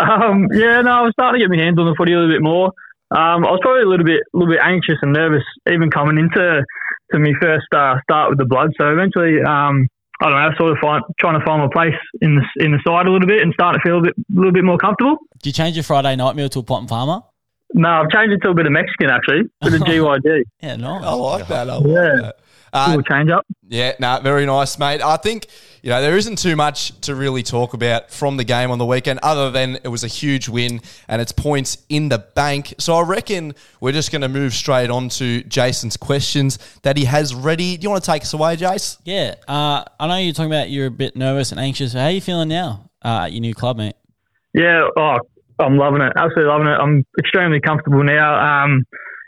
Um, 0.00 0.48
yeah, 0.52 0.80
no, 0.82 0.90
I 0.90 1.02
was 1.02 1.12
starting 1.12 1.40
to 1.40 1.44
get 1.46 1.56
my 1.56 1.62
hands 1.62 1.78
on 1.78 1.86
the 1.86 1.94
footy 1.96 2.12
a 2.12 2.16
little 2.16 2.32
bit 2.32 2.42
more. 2.42 2.66
Um, 3.10 3.46
I 3.46 3.50
was 3.50 3.60
probably 3.62 3.82
a 3.82 3.88
little 3.88 4.04
bit, 4.04 4.20
a 4.34 4.36
little 4.36 4.52
bit 4.52 4.60
anxious 4.62 4.98
and 5.02 5.12
nervous 5.12 5.44
even 5.70 5.90
coming 5.90 6.18
into 6.18 6.64
to 7.12 7.18
me 7.18 7.34
first 7.40 7.66
uh, 7.74 7.96
start 8.02 8.30
with 8.30 8.38
the 8.38 8.44
blood. 8.44 8.70
So 8.78 8.90
eventually, 8.92 9.40
um, 9.42 9.88
I 10.20 10.30
don't 10.30 10.40
know, 10.42 10.50
sort 10.58 10.72
of 10.72 10.78
find, 10.80 11.02
trying 11.20 11.38
to 11.38 11.44
find 11.46 11.62
my 11.62 11.68
place 11.72 11.94
in 12.20 12.34
the 12.36 12.64
in 12.64 12.72
the 12.72 12.78
side 12.86 13.06
a 13.06 13.10
little 13.10 13.28
bit 13.28 13.40
and 13.42 13.52
starting 13.54 13.80
to 13.80 13.88
feel 13.88 13.98
a 13.98 14.02
bit, 14.02 14.14
a 14.18 14.34
little 14.38 14.52
bit 14.52 14.64
more 14.64 14.78
comfortable. 14.78 15.16
Did 15.42 15.46
you 15.46 15.52
change 15.52 15.76
your 15.76 15.84
Friday 15.84 16.16
night 16.16 16.34
meal 16.36 16.48
to 16.48 16.58
a 16.58 16.62
pot 16.62 16.80
and 16.80 16.88
parma? 16.88 17.24
No, 17.74 17.88
I've 17.88 18.10
changed 18.10 18.32
it 18.32 18.38
to 18.44 18.50
a 18.50 18.54
bit 18.54 18.66
of 18.66 18.72
Mexican 18.72 19.10
actually, 19.10 19.42
bit 19.60 19.74
of 19.74 19.80
GYG. 19.86 20.42
Yeah, 20.62 20.76
nice. 20.76 21.04
I 21.04 21.12
like 21.12 21.48
that. 21.48 21.68
I 21.70 21.76
like 21.76 21.86
Yeah. 21.86 22.20
that. 22.22 22.36
Uh, 22.78 22.88
Little 22.90 23.02
change 23.02 23.30
up. 23.30 23.44
Yeah, 23.68 23.92
no, 23.98 24.20
very 24.22 24.46
nice, 24.46 24.78
mate. 24.78 25.02
I 25.02 25.16
think 25.16 25.46
you 25.82 25.90
know 25.90 26.00
there 26.00 26.16
isn't 26.16 26.38
too 26.38 26.54
much 26.54 26.98
to 27.02 27.14
really 27.14 27.42
talk 27.42 27.74
about 27.74 28.10
from 28.10 28.36
the 28.36 28.44
game 28.44 28.70
on 28.70 28.78
the 28.78 28.86
weekend, 28.86 29.20
other 29.22 29.50
than 29.50 29.76
it 29.82 29.88
was 29.88 30.04
a 30.04 30.08
huge 30.08 30.48
win 30.48 30.80
and 31.08 31.20
it's 31.20 31.32
points 31.32 31.84
in 31.88 32.08
the 32.08 32.18
bank. 32.18 32.74
So 32.78 32.94
I 32.94 33.02
reckon 33.02 33.54
we're 33.80 33.92
just 33.92 34.12
going 34.12 34.22
to 34.22 34.28
move 34.28 34.54
straight 34.54 34.90
on 34.90 35.08
to 35.10 35.42
Jason's 35.42 35.96
questions 35.96 36.58
that 36.82 36.96
he 36.96 37.04
has 37.06 37.34
ready. 37.34 37.76
Do 37.76 37.84
you 37.84 37.90
want 37.90 38.04
to 38.04 38.10
take 38.10 38.22
us 38.22 38.32
away, 38.32 38.56
Jace? 38.56 38.98
Yeah, 39.04 39.34
uh, 39.48 39.84
I 39.98 40.06
know 40.06 40.16
you're 40.16 40.32
talking 40.32 40.52
about 40.52 40.70
you're 40.70 40.86
a 40.86 40.90
bit 40.90 41.16
nervous 41.16 41.50
and 41.50 41.60
anxious. 41.60 41.92
How 41.92 42.04
are 42.04 42.10
you 42.10 42.20
feeling 42.20 42.48
now 42.48 42.90
uh, 43.04 43.24
at 43.24 43.32
your 43.32 43.40
new 43.40 43.54
club, 43.54 43.76
mate? 43.76 43.96
Yeah, 44.54 44.88
oh, 44.96 45.18
I'm 45.58 45.76
loving 45.76 46.00
it. 46.00 46.12
Absolutely 46.16 46.50
loving 46.50 46.68
it. 46.68 46.76
I'm 46.80 47.04
extremely 47.18 47.60
comfortable 47.60 48.04
now. 48.04 48.64
Um, 48.64 48.84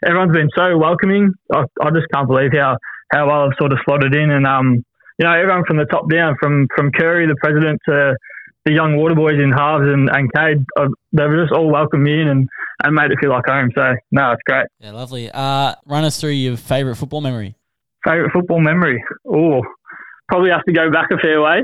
everyone's 0.06 0.32
been 0.32 0.48
so 0.56 0.78
welcoming. 0.78 1.32
I, 1.52 1.64
I 1.82 1.90
just 1.90 2.06
can't 2.12 2.28
believe 2.28 2.50
how, 2.52 2.76
how 3.12 3.26
well 3.26 3.44
I've 3.44 3.56
sort 3.58 3.72
of 3.72 3.78
slotted 3.84 4.14
in. 4.14 4.30
And, 4.30 4.46
um, 4.46 4.84
you 5.18 5.26
know, 5.26 5.32
everyone 5.32 5.64
from 5.66 5.76
the 5.76 5.86
top 5.86 6.10
down, 6.10 6.36
from, 6.40 6.68
from 6.74 6.90
Curry, 6.92 7.26
the 7.26 7.36
president, 7.36 7.80
to, 7.88 8.16
the 8.64 8.72
young 8.72 8.96
water 8.96 9.14
boys 9.14 9.40
in 9.40 9.52
halves 9.52 9.84
and, 9.86 10.10
and 10.10 10.30
Cade, 10.32 10.64
uh, 10.78 10.88
they 11.12 11.26
were 11.26 11.42
just 11.42 11.52
all 11.52 11.70
welcomed 11.70 12.02
me 12.02 12.20
in 12.20 12.28
and, 12.28 12.48
and 12.84 12.94
made 12.94 13.10
it 13.10 13.18
feel 13.20 13.30
like 13.30 13.46
home. 13.46 13.70
So, 13.74 13.94
no, 14.10 14.32
it's 14.32 14.42
great. 14.46 14.66
Yeah, 14.78 14.92
lovely. 14.92 15.30
Uh, 15.32 15.74
run 15.86 16.04
us 16.04 16.20
through 16.20 16.30
your 16.30 16.56
favourite 16.56 16.98
football 16.98 17.20
memory. 17.20 17.54
Favourite 18.04 18.32
football 18.32 18.60
memory? 18.60 19.02
Oh, 19.26 19.62
probably 20.28 20.50
have 20.50 20.64
to 20.64 20.72
go 20.72 20.90
back 20.90 21.10
a 21.10 21.18
fair 21.18 21.40
way. 21.40 21.62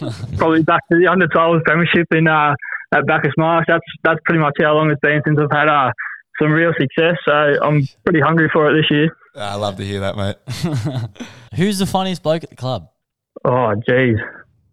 probably 0.36 0.62
back 0.62 0.82
to 0.90 0.98
the 0.98 1.06
under 1.06 1.26
12 1.28 1.62
premiership 1.64 2.06
in 2.12 2.26
uh, 2.26 2.54
at 2.92 3.06
Bacchus 3.06 3.32
Marsh. 3.36 3.66
That's 3.68 3.84
that's 4.02 4.20
pretty 4.24 4.40
much 4.40 4.54
how 4.60 4.74
long 4.74 4.90
it's 4.90 5.00
been 5.00 5.20
since 5.24 5.38
I've 5.38 5.56
had 5.56 5.68
uh, 5.68 5.92
some 6.40 6.52
real 6.52 6.72
success. 6.78 7.16
So 7.26 7.32
I'm 7.32 7.86
pretty 8.04 8.20
hungry 8.20 8.48
for 8.52 8.70
it 8.70 8.80
this 8.80 8.90
year. 8.90 9.16
I 9.34 9.54
love 9.56 9.76
to 9.76 9.84
hear 9.84 10.00
that, 10.00 10.16
mate. 10.16 10.36
Who's 11.56 11.78
the 11.78 11.86
funniest 11.86 12.22
bloke 12.22 12.44
at 12.44 12.50
the 12.50 12.56
club? 12.56 12.88
Oh, 13.44 13.74
geez. 13.88 14.16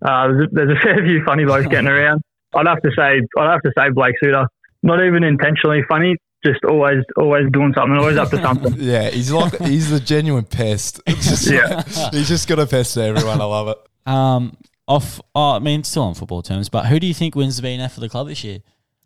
Uh, 0.02 0.28
there's, 0.28 0.44
a, 0.44 0.48
there's 0.52 0.78
a 0.78 0.82
fair 0.84 0.98
few 1.06 1.24
funny 1.26 1.46
blokes 1.46 1.68
getting 1.68 1.88
around. 1.90 2.22
I'd 2.56 2.68
have 2.68 2.82
to 2.82 2.92
say, 2.98 3.20
I'd 3.38 3.52
have 3.52 3.62
to 3.62 3.72
say 3.78 3.90
Blake 3.90 4.16
Suter. 4.22 4.46
Not 4.84 5.04
even 5.04 5.24
intentionally 5.24 5.82
funny, 5.88 6.16
just 6.46 6.64
always, 6.66 7.04
always 7.18 7.46
doing 7.52 7.74
something, 7.76 7.98
always 7.98 8.18
up 8.18 8.30
to 8.32 8.42
something. 8.42 8.74
Yeah, 8.78 9.10
he's 9.10 9.32
like 9.32 9.58
he's 9.60 9.90
the 9.90 10.00
genuine 10.00 10.44
pest. 10.44 11.02
Just 11.08 11.50
Yeah. 11.50 11.82
he's 12.12 12.28
just 12.28 12.48
got 12.50 12.60
a 12.60 12.66
pest 12.68 12.94
to 12.96 13.02
everyone. 13.04 13.40
I 13.42 13.46
love 13.46 13.70
it. 13.70 13.78
Um, 14.10 14.58
off. 14.88 15.22
Oh, 15.34 15.52
I 15.52 15.60
mean, 15.60 15.84
still 15.86 16.04
on 16.04 16.14
football 16.16 16.42
terms, 16.42 16.68
but 16.70 16.86
who 16.88 17.00
do 17.00 17.08
you 17.08 17.14
think 17.14 17.36
wins 17.36 17.60
the 17.60 17.66
BNF 17.68 17.92
for 17.92 18.02
the 18.02 18.10
club 18.10 18.28
this 18.28 18.44
year? 18.44 18.60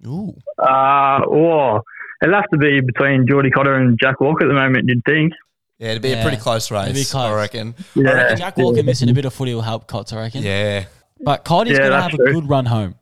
Ooh. 0.05 0.35
Uh, 0.59 1.19
oh, 1.27 1.81
it'll 2.21 2.35
have 2.35 2.49
to 2.51 2.57
be 2.57 2.81
between 2.81 3.27
Geordie 3.27 3.51
Cotter 3.51 3.75
and 3.75 3.97
Jack 3.99 4.19
Walker 4.21 4.45
at 4.45 4.47
the 4.47 4.53
moment. 4.53 4.87
You'd 4.87 5.03
think. 5.05 5.33
Yeah, 5.79 5.89
it'd 5.91 6.01
be 6.01 6.09
Yeah, 6.09 6.21
a 6.21 6.21
pretty 6.23 6.37
close 6.37 6.71
race, 6.71 6.85
it'd 6.85 6.95
be 6.95 7.03
close. 7.05 7.31
I 7.31 7.35
reckon. 7.35 7.75
Yeah, 7.95 8.33
Jack 8.35 8.57
Walker 8.57 8.81
missing 8.83 9.09
a 9.09 9.13
bit 9.13 9.25
of 9.25 9.33
footy 9.33 9.53
will 9.53 9.61
help 9.61 9.87
Cots, 9.87 10.11
I 10.13 10.17
reckon. 10.21 10.41
Yeah. 10.43 10.85
But 11.21 11.43
Cody's 11.45 11.73
Yeah, 11.73 11.77
going 11.79 11.91
to 11.91 11.97
that's 11.97 12.11
have 12.11 12.19
a 12.19 12.31
good 12.33 12.49
run 12.49 12.65
home. 12.65 12.95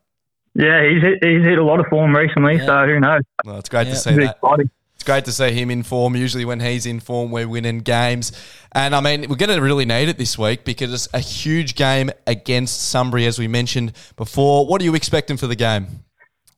yeah, 0.55 0.87
he's 0.89 1.01
hit, 1.01 1.23
he's 1.23 1.41
hit 1.43 1.57
a 1.57 1.63
lot 1.63 1.79
of 1.79 1.85
form 1.87 2.15
recently, 2.15 2.55
Yeah. 2.57 2.65
so 2.65 2.85
who 2.85 2.99
knows? 2.99 3.21
Well, 3.45 3.57
it's 3.59 3.69
great 3.69 3.87
Yeah. 3.87 3.93
to 3.93 3.99
see 3.99 4.13
that. 4.15 4.35
exciting. 4.41 4.69
It's 4.95 5.03
great 5.03 5.25
to 5.25 5.31
see 5.33 5.51
him 5.51 5.69
in 5.71 5.83
form. 5.83 6.15
Usually, 6.15 6.45
when 6.45 6.61
he's 6.61 6.85
in 6.85 6.99
form, 7.01 7.29
we're 7.31 7.47
winning 7.47 7.79
games. 7.79 8.31
And 8.73 8.95
I 8.95 9.01
mean, 9.01 9.25
we're 9.29 9.35
going 9.35 9.53
to 9.55 9.61
really 9.61 9.83
need 9.85 10.07
it 10.09 10.17
this 10.17 10.37
week 10.37 10.63
because 10.63 10.93
it's 10.93 11.07
a 11.13 11.19
huge 11.19 11.75
game 11.75 12.09
against 12.27 12.89
Sunbury, 12.89 13.25
as 13.25 13.37
we 13.37 13.47
mentioned 13.49 13.91
before. 14.15 14.65
What 14.65 14.81
are 14.81 14.85
you 14.85 14.95
expecting 14.95 15.35
for 15.37 15.47
the 15.47 15.55
game? 15.55 15.87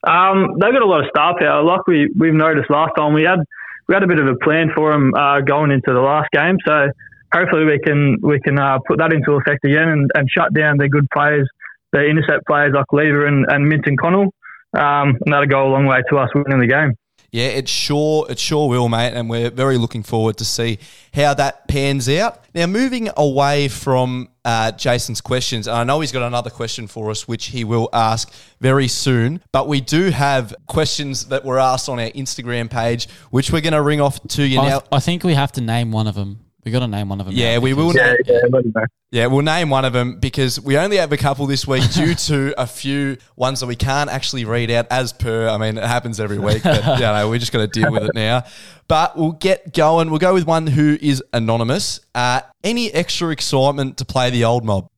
Um, 0.05 0.57
they've 0.59 0.73
got 0.73 0.81
a 0.81 0.85
lot 0.85 1.03
of 1.03 1.09
star 1.09 1.37
power. 1.39 1.63
Like 1.63 1.87
we 1.87 2.09
we've 2.17 2.33
noticed 2.33 2.69
last 2.69 2.91
time, 2.97 3.13
we 3.13 3.23
had 3.23 3.39
we 3.87 3.93
had 3.93 4.03
a 4.03 4.07
bit 4.07 4.19
of 4.19 4.27
a 4.27 4.35
plan 4.35 4.69
for 4.75 4.91
them 4.91 5.13
uh, 5.15 5.41
going 5.41 5.71
into 5.71 5.93
the 5.93 6.01
last 6.01 6.29
game. 6.31 6.57
So 6.65 6.89
hopefully 7.33 7.65
we 7.65 7.79
can 7.79 8.17
we 8.21 8.39
can 8.39 8.59
uh, 8.59 8.79
put 8.87 8.99
that 8.99 9.13
into 9.13 9.33
effect 9.33 9.63
again 9.65 9.89
and, 9.89 10.11
and 10.15 10.29
shut 10.29 10.53
down 10.53 10.77
their 10.77 10.89
good 10.89 11.07
players, 11.13 11.47
the 11.91 12.05
intercept 12.05 12.45
players 12.45 12.73
like 12.75 12.91
Lever 12.91 13.25
and, 13.25 13.45
and 13.49 13.67
Minton 13.67 13.97
Connell. 13.97 14.33
Um, 14.73 15.17
and 15.25 15.33
that'll 15.33 15.47
go 15.47 15.67
a 15.67 15.71
long 15.71 15.85
way 15.85 16.01
to 16.09 16.17
us 16.17 16.29
winning 16.35 16.59
the 16.59 16.67
game. 16.67 16.93
Yeah, 17.37 17.49
it 17.49 17.69
sure 17.69 18.25
it 18.31 18.39
sure 18.39 18.67
will, 18.67 18.89
mate, 18.89 19.13
and 19.13 19.29
we're 19.29 19.51
very 19.51 19.77
looking 19.77 20.01
forward 20.01 20.37
to 20.37 20.45
see 20.45 20.79
how 21.13 21.35
that 21.35 21.67
pans 21.67 22.09
out. 22.09 22.43
Now, 22.55 22.65
moving 22.65 23.09
away 23.15 23.67
from 23.67 24.29
uh, 24.43 24.71
Jason's 24.71 25.21
questions, 25.21 25.67
and 25.67 25.77
I 25.77 25.83
know 25.83 25.99
he's 25.99 26.11
got 26.11 26.23
another 26.23 26.49
question 26.49 26.87
for 26.87 27.11
us, 27.11 27.27
which 27.27 27.45
he 27.45 27.63
will 27.63 27.89
ask 27.93 28.33
very 28.59 28.87
soon. 28.87 29.43
But 29.51 29.67
we 29.67 29.81
do 29.81 30.09
have 30.09 30.55
questions 30.65 31.27
that 31.27 31.45
were 31.45 31.59
asked 31.59 31.89
on 31.89 31.99
our 31.99 32.09
Instagram 32.09 32.71
page, 32.71 33.07
which 33.29 33.51
we're 33.51 33.61
going 33.61 33.73
to 33.73 33.83
ring 33.83 34.01
off 34.01 34.19
to 34.29 34.43
you 34.43 34.59
I, 34.59 34.69
now. 34.69 34.81
I 34.91 34.99
think 34.99 35.23
we 35.23 35.35
have 35.35 35.51
to 35.51 35.61
name 35.61 35.91
one 35.91 36.07
of 36.07 36.15
them. 36.15 36.39
We 36.63 36.71
got 36.71 36.79
to 36.79 36.87
name 36.87 37.09
one 37.09 37.19
of 37.19 37.27
them. 37.27 37.35
Yeah, 37.35 37.59
we 37.59 37.73
will 37.73 37.95
Yeah, 37.95 38.15
yeah, 38.25 38.39
let 38.49 38.65
him 38.65 38.73
know. 38.75 38.85
Yeah, 39.11 39.27
we'll 39.27 39.41
name 39.41 39.69
one 39.69 39.85
of 39.85 39.93
them 39.93 40.19
because 40.19 40.59
we 40.59 40.77
only 40.77 40.97
have 40.97 41.13
a 41.13 41.17
couple 41.17 41.45
this 41.45 41.65
week 41.65 41.89
due 41.91 42.13
to 42.13 42.53
a 42.61 42.67
few 42.67 43.17
ones 43.37 43.61
that 43.61 43.67
we 43.67 43.75
can't 43.75 44.09
actually 44.09 44.43
read 44.43 44.69
out 44.69 44.87
as 44.91 45.13
per. 45.13 45.47
I 45.47 45.57
mean, 45.57 45.77
it 45.77 45.83
happens 45.83 46.19
every 46.19 46.39
week, 46.39 46.63
but 46.63 46.83
you 46.99 47.05
know, 47.05 47.29
we 47.29 47.39
just 47.39 47.53
got 47.53 47.59
to 47.59 47.67
deal 47.67 47.91
with 47.91 48.03
it 48.03 48.11
now. 48.13 48.43
But 48.89 49.17
we'll 49.17 49.31
get 49.31 49.73
going. 49.73 50.09
We'll 50.09 50.19
go 50.19 50.33
with 50.33 50.45
one 50.45 50.67
who 50.67 50.97
is 51.01 51.23
anonymous. 51.31 52.01
Uh, 52.13 52.41
any 52.63 52.91
extra 52.91 53.29
excitement 53.29 53.97
to 53.97 54.05
play 54.05 54.29
the 54.29 54.43
old 54.43 54.65
mob? 54.65 54.89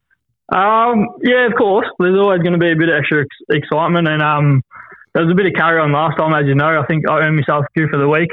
Um, 0.51 1.07
yeah, 1.21 1.45
of 1.45 1.53
course. 1.55 1.87
There's 1.99 2.17
always 2.17 2.41
going 2.41 2.53
to 2.53 2.59
be 2.59 2.71
a 2.71 2.75
bit 2.75 2.89
of 2.89 2.95
extra 2.95 3.21
ex- 3.21 3.63
excitement, 3.63 4.07
and 4.07 4.23
um, 4.23 4.63
there 5.13 5.23
was 5.23 5.31
a 5.31 5.35
bit 5.35 5.45
of 5.45 5.53
carry 5.53 5.79
on 5.79 5.91
last 5.91 6.17
time, 6.17 6.33
as 6.33 6.47
you 6.47 6.55
know. 6.55 6.81
I 6.81 6.85
think 6.87 7.07
I 7.07 7.19
earned 7.19 7.35
myself 7.35 7.65
a 7.65 7.67
few 7.75 7.87
for 7.89 7.99
the 7.99 8.09
week 8.09 8.29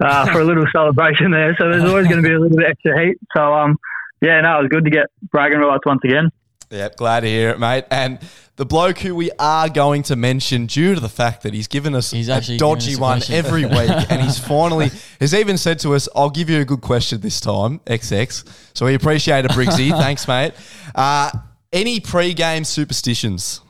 uh, 0.00 0.26
for 0.32 0.40
a 0.40 0.44
little 0.44 0.66
celebration 0.72 1.30
there. 1.30 1.56
So 1.58 1.70
there's 1.70 1.84
always 1.84 2.06
going 2.06 2.22
to 2.22 2.28
be 2.28 2.34
a 2.34 2.38
little 2.38 2.56
bit 2.56 2.66
extra 2.68 3.04
heat. 3.04 3.16
So 3.36 3.54
um, 3.54 3.76
yeah, 4.20 4.40
no, 4.40 4.58
it 4.58 4.62
was 4.62 4.68
good 4.70 4.84
to 4.84 4.90
get 4.90 5.06
bragging 5.30 5.58
rights 5.58 5.84
once 5.84 6.00
again. 6.04 6.30
Yeah, 6.70 6.88
glad 6.96 7.20
to 7.20 7.28
hear 7.28 7.50
it, 7.50 7.60
mate. 7.60 7.84
And 7.90 8.18
the 8.56 8.66
bloke 8.66 8.98
who 8.98 9.14
we 9.14 9.30
are 9.38 9.68
going 9.68 10.02
to 10.04 10.16
mention, 10.16 10.66
due 10.66 10.94
to 10.94 11.00
the 11.00 11.08
fact 11.08 11.42
that 11.42 11.54
he's 11.54 11.68
given 11.68 11.94
us 11.94 12.10
He's 12.10 12.28
a 12.28 12.56
dodgy 12.56 12.92
us 12.92 12.98
a 12.98 13.00
one 13.00 13.22
every 13.30 13.64
week, 13.64 13.90
and 14.10 14.22
he's 14.22 14.38
finally 14.38 14.90
has 15.20 15.32
even 15.32 15.58
said 15.58 15.78
to 15.80 15.94
us, 15.94 16.08
"I'll 16.16 16.30
give 16.30 16.50
you 16.50 16.60
a 16.60 16.64
good 16.64 16.80
question 16.80 17.20
this 17.20 17.40
time, 17.40 17.78
XX." 17.80 18.48
So 18.74 18.86
we 18.86 18.94
appreciate 18.94 19.44
it, 19.44 19.52
Briggsy. 19.52 19.90
Thanks, 20.00 20.26
mate. 20.26 20.54
Uh, 20.94 21.30
any 21.72 22.00
pre-game 22.00 22.64
superstitions? 22.64 23.60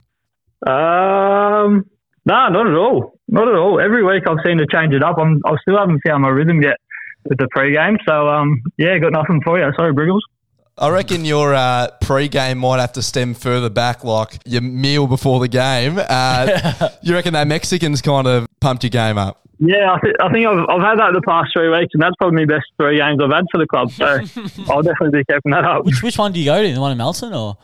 Um, 0.67 1.87
no, 2.25 2.49
not 2.49 2.67
at 2.67 2.75
all. 2.75 3.16
Not 3.29 3.49
at 3.49 3.55
all. 3.55 3.81
Every 3.81 4.05
week 4.05 4.25
I've 4.29 4.39
seen 4.45 4.59
to 4.59 4.67
change 4.67 4.95
it 4.95 5.03
up. 5.03 5.19
I'm, 5.19 5.41
I 5.45 5.57
still 5.63 5.79
haven't 5.79 6.01
found 6.07 6.23
my 6.23 6.29
rhythm 6.29 6.63
yet 6.63 6.77
with 7.25 7.39
the 7.39 7.49
pre-game. 7.51 7.99
So 8.07 8.29
um, 8.29 8.63
yeah, 8.79 8.99
got 8.99 9.13
nothing 9.13 9.41
for 9.45 9.59
you. 9.59 9.71
Sorry, 9.77 9.93
Briggles. 9.93 10.21
I 10.79 10.91
reckon 10.91 11.25
your 11.25 11.55
uh, 11.55 11.89
pre-game 12.03 12.59
might 12.59 12.81
have 12.81 12.93
to 12.93 13.03
stem 13.03 13.33
further 13.33 13.71
back, 13.71 14.05
like 14.05 14.39
your 14.45 14.61
meal 14.61 15.07
before 15.07 15.41
the 15.41 15.49
game. 15.49 15.99
Uh, 15.99 16.89
you 17.03 17.15
reckon 17.15 17.33
that 17.33 17.49
Mexicans 17.49 18.03
kind 18.03 18.27
of 18.27 18.47
pumped 18.61 18.85
your 18.85 18.91
game 18.91 19.17
up? 19.17 19.41
Yeah, 19.59 19.95
I, 19.95 19.99
th- 20.01 20.17
I 20.21 20.31
think 20.31 20.47
I've, 20.47 20.69
I've 20.69 20.83
had 20.83 20.99
that 20.99 21.13
the 21.15 21.23
past 21.27 21.51
three 21.55 21.71
weeks, 21.71 21.95
and 21.95 22.03
that's 22.03 22.15
probably 22.17 22.45
my 22.45 22.55
best 22.57 22.67
three 22.77 22.99
games 22.99 23.21
I've 23.23 23.31
had 23.31 23.47
for 23.51 23.59
the 23.59 23.67
club. 23.67 23.91
So 23.91 24.05
I'll 24.71 24.83
definitely 24.83 25.21
be 25.21 25.25
keeping 25.25 25.53
that 25.53 25.65
up. 25.65 25.87
Which 25.87 26.03
which 26.03 26.19
one 26.19 26.33
do 26.33 26.41
you 26.41 26.45
go 26.45 26.63
to? 26.63 26.75
The 26.75 26.81
one 26.81 26.93
in 26.93 26.99
Melton 26.99 27.33
or? 27.33 27.57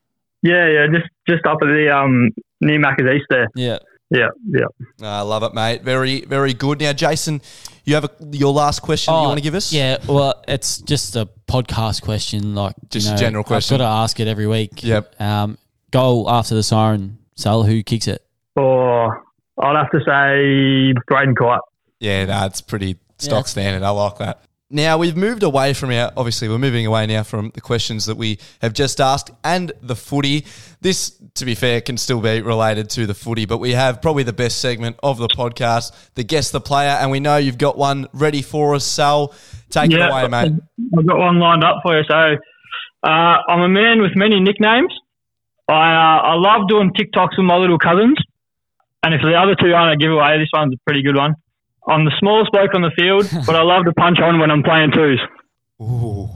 Yeah, 0.42 0.68
yeah, 0.68 0.86
just 0.90 1.10
just 1.28 1.44
up 1.44 1.58
at 1.60 1.66
the 1.66 1.94
um 1.94 2.30
near 2.62 2.80
Macca's 2.80 3.14
East 3.14 3.26
there. 3.28 3.48
Yeah. 3.54 3.78
Yeah, 4.12 4.28
yeah. 4.48 4.66
I 5.02 5.22
love 5.22 5.42
it, 5.42 5.54
mate. 5.54 5.82
Very, 5.82 6.20
very 6.26 6.52
good. 6.52 6.80
Now, 6.80 6.92
Jason, 6.92 7.40
you 7.84 7.94
have 7.94 8.04
a, 8.04 8.10
your 8.30 8.52
last 8.52 8.80
question 8.80 9.12
that 9.14 9.18
you 9.20 9.24
Oh, 9.24 9.28
want 9.28 9.38
to 9.38 9.42
give 9.42 9.54
us? 9.54 9.72
Yeah, 9.72 9.96
well, 10.06 10.42
it's 10.46 10.78
just 10.82 11.16
a 11.16 11.28
podcast 11.48 12.02
question, 12.02 12.54
like 12.54 12.74
you 12.82 12.88
Just 12.90 13.12
a 13.14 13.16
general 13.16 13.42
question. 13.44 13.74
I've 13.76 13.78
got 13.80 13.84
to 13.84 13.90
ask 14.02 14.20
it 14.20 14.28
every 14.28 14.46
week. 14.46 14.82
Yep. 14.82 15.20
Um, 15.20 15.56
goal 15.90 16.28
after 16.28 16.54
the 16.54 16.62
siren. 16.62 17.18
Sal, 17.36 17.62
who 17.62 17.82
kicks 17.82 18.06
it? 18.06 18.22
Or 18.56 19.22
I'd 19.58 19.76
have 19.76 19.90
to 19.92 20.00
say 20.00 20.92
Braden 21.06 21.34
Kite. 21.34 21.60
Yeah, 22.00 22.24
that's 22.26 22.60
pretty 22.60 22.98
stock 23.18 23.44
Yeah. 23.46 23.48
standard. 23.48 23.82
I 23.86 23.90
like 23.90 24.18
that. 24.18 24.42
Now 24.72 24.96
we've 24.96 25.16
moved 25.16 25.42
away 25.42 25.74
from 25.74 25.90
our 25.90 26.10
obviously 26.16 26.48
we're 26.48 26.58
moving 26.58 26.86
away 26.86 27.06
now 27.06 27.22
from 27.22 27.50
the 27.54 27.60
questions 27.60 28.06
that 28.06 28.16
we 28.16 28.38
have 28.62 28.72
just 28.72 29.00
asked 29.00 29.30
and 29.44 29.70
the 29.82 29.94
footy. 29.94 30.46
This, 30.80 31.10
to 31.34 31.44
be 31.44 31.54
fair, 31.54 31.82
can 31.82 31.98
still 31.98 32.20
be 32.20 32.40
related 32.40 32.88
to 32.90 33.06
the 33.06 33.12
footy, 33.12 33.44
but 33.44 33.58
we 33.58 33.72
have 33.72 34.00
probably 34.00 34.22
the 34.22 34.32
best 34.32 34.60
segment 34.60 34.96
of 35.02 35.18
the 35.18 35.28
podcast, 35.28 35.92
the 36.14 36.24
guess 36.24 36.50
the 36.50 36.60
player, 36.60 36.96
and 37.00 37.10
we 37.10 37.20
know 37.20 37.36
you've 37.36 37.58
got 37.58 37.76
one 37.76 38.08
ready 38.14 38.40
for 38.40 38.74
us. 38.74 38.86
Sal, 38.86 39.34
take 39.68 39.92
it 39.92 40.00
away, 40.00 40.26
mate. 40.28 40.52
I've 40.98 41.06
got 41.06 41.18
one 41.18 41.38
lined 41.38 41.64
up 41.64 41.80
for 41.82 41.98
you. 41.98 42.04
So 42.08 42.36
uh, 43.04 43.36
I'm 43.48 43.60
a 43.60 43.68
man 43.68 44.00
with 44.00 44.12
many 44.16 44.40
nicknames. 44.40 44.92
I 45.68 45.74
uh, 45.74 46.20
I 46.22 46.34
love 46.34 46.66
doing 46.68 46.92
TikToks 46.92 47.36
with 47.36 47.46
my 47.46 47.56
little 47.56 47.78
cousins. 47.78 48.16
And 49.02 49.14
if 49.14 49.20
the 49.20 49.34
other 49.34 49.54
two 49.54 49.74
aren't 49.74 49.94
a 49.94 49.96
giveaway, 49.96 50.38
this 50.38 50.48
one's 50.52 50.74
a 50.74 50.78
pretty 50.86 51.02
good 51.02 51.16
one. 51.16 51.34
I'm 51.88 52.04
the 52.04 52.12
smallest 52.18 52.52
bloke 52.52 52.74
on 52.74 52.82
the 52.82 52.92
field, 52.96 53.28
but 53.46 53.56
I 53.56 53.62
love 53.62 53.84
to 53.84 53.92
punch 53.92 54.18
on 54.20 54.38
when 54.38 54.50
I'm 54.50 54.62
playing 54.62 54.92
twos. 54.92 55.20
Ooh, 55.80 56.28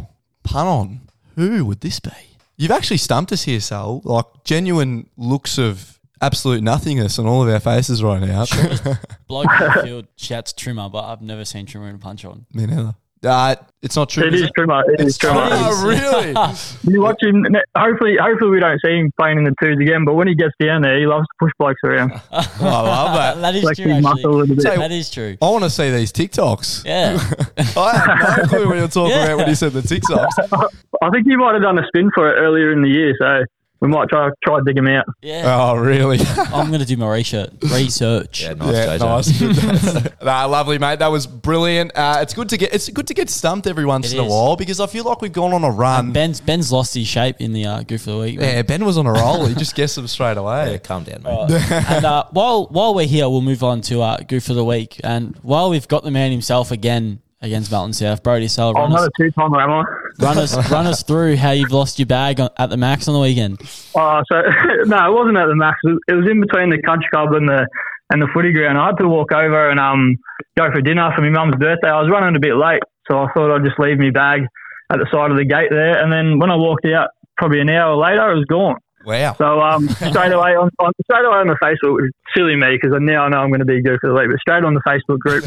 pun 0.44 0.66
on. 0.66 1.00
Who 1.36 1.64
would 1.66 1.80
this 1.80 2.00
be? 2.00 2.10
You've 2.56 2.70
actually 2.70 2.96
stumped 2.96 3.32
us 3.32 3.42
here, 3.42 3.60
Sal. 3.60 4.00
Like 4.04 4.24
genuine 4.44 5.08
looks 5.16 5.58
of 5.58 6.00
absolute 6.20 6.62
nothingness 6.62 7.18
on 7.18 7.26
all 7.26 7.42
of 7.42 7.48
our 7.48 7.60
faces 7.60 8.02
right 8.02 8.20
now. 8.20 8.44
Bloke 9.28 9.46
in 9.60 9.66
the 9.66 9.80
field 9.84 10.06
shouts 10.16 10.52
Trimmer, 10.52 10.88
but 10.88 11.04
I've 11.04 11.20
never 11.22 11.44
seen 11.44 11.66
Trimmer 11.66 11.88
in 11.90 11.96
a 11.96 11.98
punch 11.98 12.24
on. 12.24 12.46
Me 12.52 12.66
neither. 12.66 12.94
Uh, 13.24 13.56
it's 13.82 13.96
not 13.96 14.08
true. 14.08 14.24
It 14.26 14.34
is 14.34 14.42
is 14.42 14.46
it? 14.48 14.52
true, 14.56 14.66
mate. 14.66 14.84
It 14.98 15.00
is 15.00 15.16
true, 15.18 15.32
mate. 15.32 15.48
Oh, 15.52 15.86
really? 15.86 16.34
You 16.94 17.00
watch 17.02 17.16
him. 17.22 17.44
Hopefully, 17.76 18.16
hopefully 18.20 18.50
we 18.50 18.60
don't 18.60 18.78
see 18.84 18.92
him 18.98 19.10
playing 19.18 19.38
in 19.38 19.44
the 19.44 19.54
twos 19.60 19.78
again. 19.80 20.04
But 20.04 20.14
when 20.14 20.28
he 20.28 20.34
gets 20.34 20.52
down 20.60 20.82
there, 20.82 20.98
he 20.98 21.06
loves 21.06 21.22
to 21.24 21.34
push 21.38 21.52
blokes 21.58 21.80
around, 21.84 22.12
I 22.32 22.60
love 22.60 23.14
that. 23.14 23.40
that 23.40 23.54
is 23.54 23.62
flex 23.62 23.78
true, 23.78 24.00
muscle 24.00 24.38
a 24.38 24.42
actually. 24.42 24.54
bit. 24.56 24.62
So- 24.62 24.76
That 24.76 24.92
is 24.92 25.10
true. 25.10 25.36
I 25.40 25.50
want 25.50 25.64
to 25.64 25.70
see 25.70 25.90
these 25.90 26.12
TikToks. 26.12 26.84
Yeah. 26.84 27.18
I 27.76 27.96
have 27.96 28.38
no 28.38 28.48
clue 28.48 28.66
what 28.68 28.76
you're 28.78 28.88
talking 28.88 29.12
Yeah. 29.16 29.24
about 29.26 29.38
when 29.38 29.48
you 29.48 29.54
said 29.54 29.72
the 29.72 29.80
TikToks. 29.80 30.68
I 31.02 31.10
think 31.10 31.26
he 31.26 31.36
might 31.36 31.54
have 31.54 31.62
done 31.62 31.78
a 31.78 31.86
spin 31.88 32.10
for 32.14 32.28
it 32.28 32.34
earlier 32.38 32.72
in 32.72 32.82
the 32.82 32.88
year. 32.88 33.14
So 33.18 33.44
we 33.80 33.88
might 33.88 34.08
try 34.08 34.30
try 34.44 34.58
dig 34.64 34.76
him 34.78 34.88
out. 34.88 35.04
Yeah. 35.22 35.42
Oh, 35.46 35.76
really? 35.76 36.18
I'm 36.36 36.68
going 36.68 36.80
to 36.80 36.86
do 36.86 36.96
my 36.96 37.12
research. 37.12 37.52
Research. 37.62 38.42
Yeah, 38.42 38.54
nice, 38.54 38.74
yeah, 38.74 38.98
JJ. 38.98 40.04
nice. 40.04 40.12
nah, 40.22 40.46
lovely, 40.46 40.78
mate. 40.78 40.98
That 41.00 41.08
was 41.10 41.26
brilliant. 41.26 41.92
Uh, 41.94 42.18
it's 42.20 42.32
good 42.34 42.48
to 42.50 42.56
get 42.56 42.72
it's 42.74 42.88
good 42.88 43.06
to 43.08 43.14
get 43.14 43.28
stumped 43.30 43.66
every 43.66 43.84
once 43.84 44.06
It 44.12 44.14
in 44.14 44.20
a 44.20 44.24
is. 44.26 44.30
while 44.30 44.56
because 44.56 44.80
I 44.80 44.86
feel 44.86 45.04
like 45.04 45.20
we've 45.20 45.32
gone 45.32 45.52
on 45.52 45.62
a 45.64 45.70
run. 45.70 46.12
Ben's 46.12 46.40
Ben's 46.40 46.72
lost 46.72 46.94
his 46.94 47.06
shape 47.06 47.36
in 47.40 47.52
the 47.52 47.66
uh, 47.66 47.82
goof 47.82 48.06
of 48.06 48.14
the 48.14 48.18
week. 48.20 48.40
yeah, 48.40 48.62
Ben 48.62 48.84
was 48.84 48.96
on 48.98 49.06
a 49.06 49.12
roll. 49.12 49.46
He 49.46 49.54
just 49.54 49.74
guessed 49.74 49.96
them 49.96 50.06
straight 50.06 50.36
Yeah, 50.36 50.40
away. 50.40 50.80
calm 50.82 51.04
down, 51.04 51.22
mate. 51.22 51.50
and 51.70 52.04
uh, 52.04 52.24
while 52.30 52.66
while 52.66 52.94
we're 52.94 53.06
here, 53.06 53.28
we'll 53.28 53.42
move 53.42 53.62
on 53.62 53.80
to 53.82 54.00
uh, 54.02 54.16
goof 54.18 54.48
of 54.48 54.56
the 54.56 54.64
week. 54.64 55.00
And 55.04 55.36
while 55.42 55.68
we've 55.70 55.86
got 55.88 56.02
the 56.02 56.10
man 56.10 56.30
himself 56.30 56.70
again 56.70 57.20
against 57.42 57.70
Melton 57.70 57.92
South, 57.92 58.22
Brody 58.22 58.48
Sal, 58.48 58.70
I'm 58.70 58.74
run, 58.76 58.90
not 58.90 59.00
us, 59.00 59.06
a 59.08 59.22
two 59.22 59.30
timer, 59.32 59.60
am 59.60 59.70
I? 59.70 59.84
run 60.20 60.38
us 60.38 60.70
run 60.70 60.86
us 60.86 61.02
through 61.02 61.36
how 61.36 61.50
you've 61.50 61.70
lost 61.72 61.98
your 61.98 62.06
bag 62.06 62.40
on, 62.40 62.48
at 62.58 62.70
the 62.70 62.76
max 62.76 63.08
on 63.08 63.14
the 63.14 63.20
weekend. 63.20 63.60
Oh, 63.94 64.22
so 64.30 64.40
no, 64.86 65.10
it 65.10 65.14
wasn't 65.14 65.36
at 65.36 65.46
the 65.46 65.54
max. 65.56 65.78
It 65.84 65.88
was- 65.88 66.00
it 66.08 66.14
was 66.14 66.28
in 66.30 66.40
between 66.40 66.70
the 66.70 66.80
country 66.82 67.08
club 67.12 67.32
and 67.32 67.48
the 67.48 67.66
and 68.10 68.22
the 68.22 68.28
footy 68.32 68.52
ground. 68.52 68.78
I 68.78 68.86
had 68.86 68.98
to 68.98 69.08
walk 69.08 69.32
over 69.32 69.70
and 69.70 69.80
um 69.80 70.16
go 70.56 70.70
for 70.72 70.80
dinner 70.80 71.10
for 71.14 71.22
my 71.22 71.30
mum's 71.30 71.56
birthday. 71.56 71.88
I 71.88 72.00
was 72.00 72.10
running 72.10 72.36
a 72.36 72.40
bit 72.40 72.54
late, 72.56 72.82
so 73.10 73.18
I 73.18 73.26
thought 73.32 73.54
I'd 73.54 73.64
just 73.64 73.78
leave 73.78 73.98
my 73.98 74.10
bag 74.10 74.46
at 74.90 74.98
the 74.98 75.06
side 75.12 75.30
of 75.30 75.36
the 75.36 75.44
gate 75.44 75.68
there. 75.70 76.00
And 76.02 76.12
then 76.12 76.38
when 76.38 76.50
I 76.50 76.56
walked 76.56 76.86
out, 76.86 77.10
probably 77.36 77.60
an 77.60 77.68
hour 77.68 77.96
later, 77.96 78.30
it 78.30 78.36
was 78.36 78.44
gone. 78.46 78.76
Wow. 79.04 79.34
So 79.34 79.60
um, 79.60 79.88
straight 80.10 80.32
away 80.32 80.54
on, 80.56 80.70
on 80.78 80.92
straight 81.04 81.24
away 81.24 81.38
on 81.38 81.48
the 81.48 81.56
Facebook, 81.62 81.94
which 81.96 82.04
is 82.06 82.12
silly 82.36 82.56
me 82.56 82.78
because 82.80 82.96
now 83.00 83.24
I 83.24 83.28
know 83.28 83.38
I'm 83.38 83.50
going 83.50 83.60
to 83.60 83.64
be 83.66 83.82
good 83.82 83.98
for 84.00 84.08
the 84.08 84.14
week. 84.14 84.30
But 84.30 84.40
straight 84.40 84.64
on 84.64 84.74
the 84.74 84.80
Facebook 84.86 85.18
group 85.18 85.44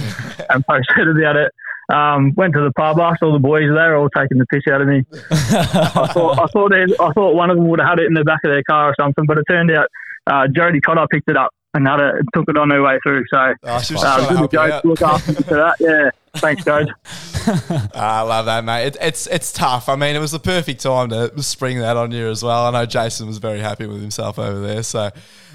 and 0.49 0.65
posted 0.67 1.07
about 1.17 1.35
it. 1.37 1.51
Um, 1.89 2.33
went 2.35 2.53
to 2.53 2.61
the 2.61 2.71
pub, 2.73 2.99
asked 2.99 3.23
all 3.23 3.33
the 3.33 3.39
boys 3.39 3.69
there, 3.73 3.95
all 3.97 4.09
taking 4.09 4.37
the 4.37 4.45
piss 4.45 4.61
out 4.71 4.81
of 4.81 4.87
me. 4.87 5.03
I 5.31 5.33
thought 6.13 6.39
I 6.39 6.45
thought 6.47 6.69
they, 6.69 6.83
I 6.83 7.11
thought 7.13 7.33
one 7.33 7.49
of 7.49 7.57
them 7.57 7.67
would 7.67 7.79
have 7.79 7.89
had 7.89 7.99
it 7.99 8.05
in 8.05 8.13
the 8.13 8.23
back 8.23 8.41
of 8.43 8.51
their 8.51 8.63
car 8.63 8.89
or 8.89 8.95
something, 8.99 9.25
but 9.25 9.37
it 9.39 9.45
turned 9.49 9.71
out 9.71 9.87
uh, 10.27 10.47
Geordie 10.47 10.81
Cotter 10.81 11.07
picked 11.09 11.29
it 11.29 11.37
up 11.37 11.51
and 11.73 11.87
had 11.87 11.99
it, 11.99 12.15
took 12.33 12.45
it 12.47 12.57
on 12.57 12.69
her 12.69 12.81
way 12.83 12.99
through. 13.03 13.23
So 13.31 13.37
Oh, 13.37 13.53
uh, 13.63 13.79
to 13.79 14.47
good 14.47 14.59
out. 14.71 14.85
Look 14.85 15.01
after 15.01 15.33
that. 15.33 15.75
Yeah, 15.79 16.09
thanks, 16.35 16.63
guys. 16.63 16.87
Ah, 17.95 18.19
I 18.19 18.21
love 18.21 18.45
that, 18.45 18.63
mate. 18.63 18.87
It, 18.87 18.97
it's 19.01 19.25
it's 19.25 19.51
tough. 19.51 19.89
I 19.89 19.95
mean, 19.95 20.15
it 20.15 20.19
was 20.19 20.31
the 20.31 20.39
perfect 20.39 20.81
time 20.81 21.09
to 21.09 21.41
spring 21.41 21.79
that 21.79 21.97
on 21.97 22.11
you 22.11 22.27
as 22.29 22.43
well. 22.43 22.65
I 22.65 22.71
know 22.71 22.85
Jason 22.85 23.25
was 23.27 23.39
very 23.39 23.59
happy 23.59 23.87
with 23.87 24.01
himself 24.01 24.37
over 24.37 24.59
there. 24.59 24.83
So 24.83 24.99
uh, 24.99 25.11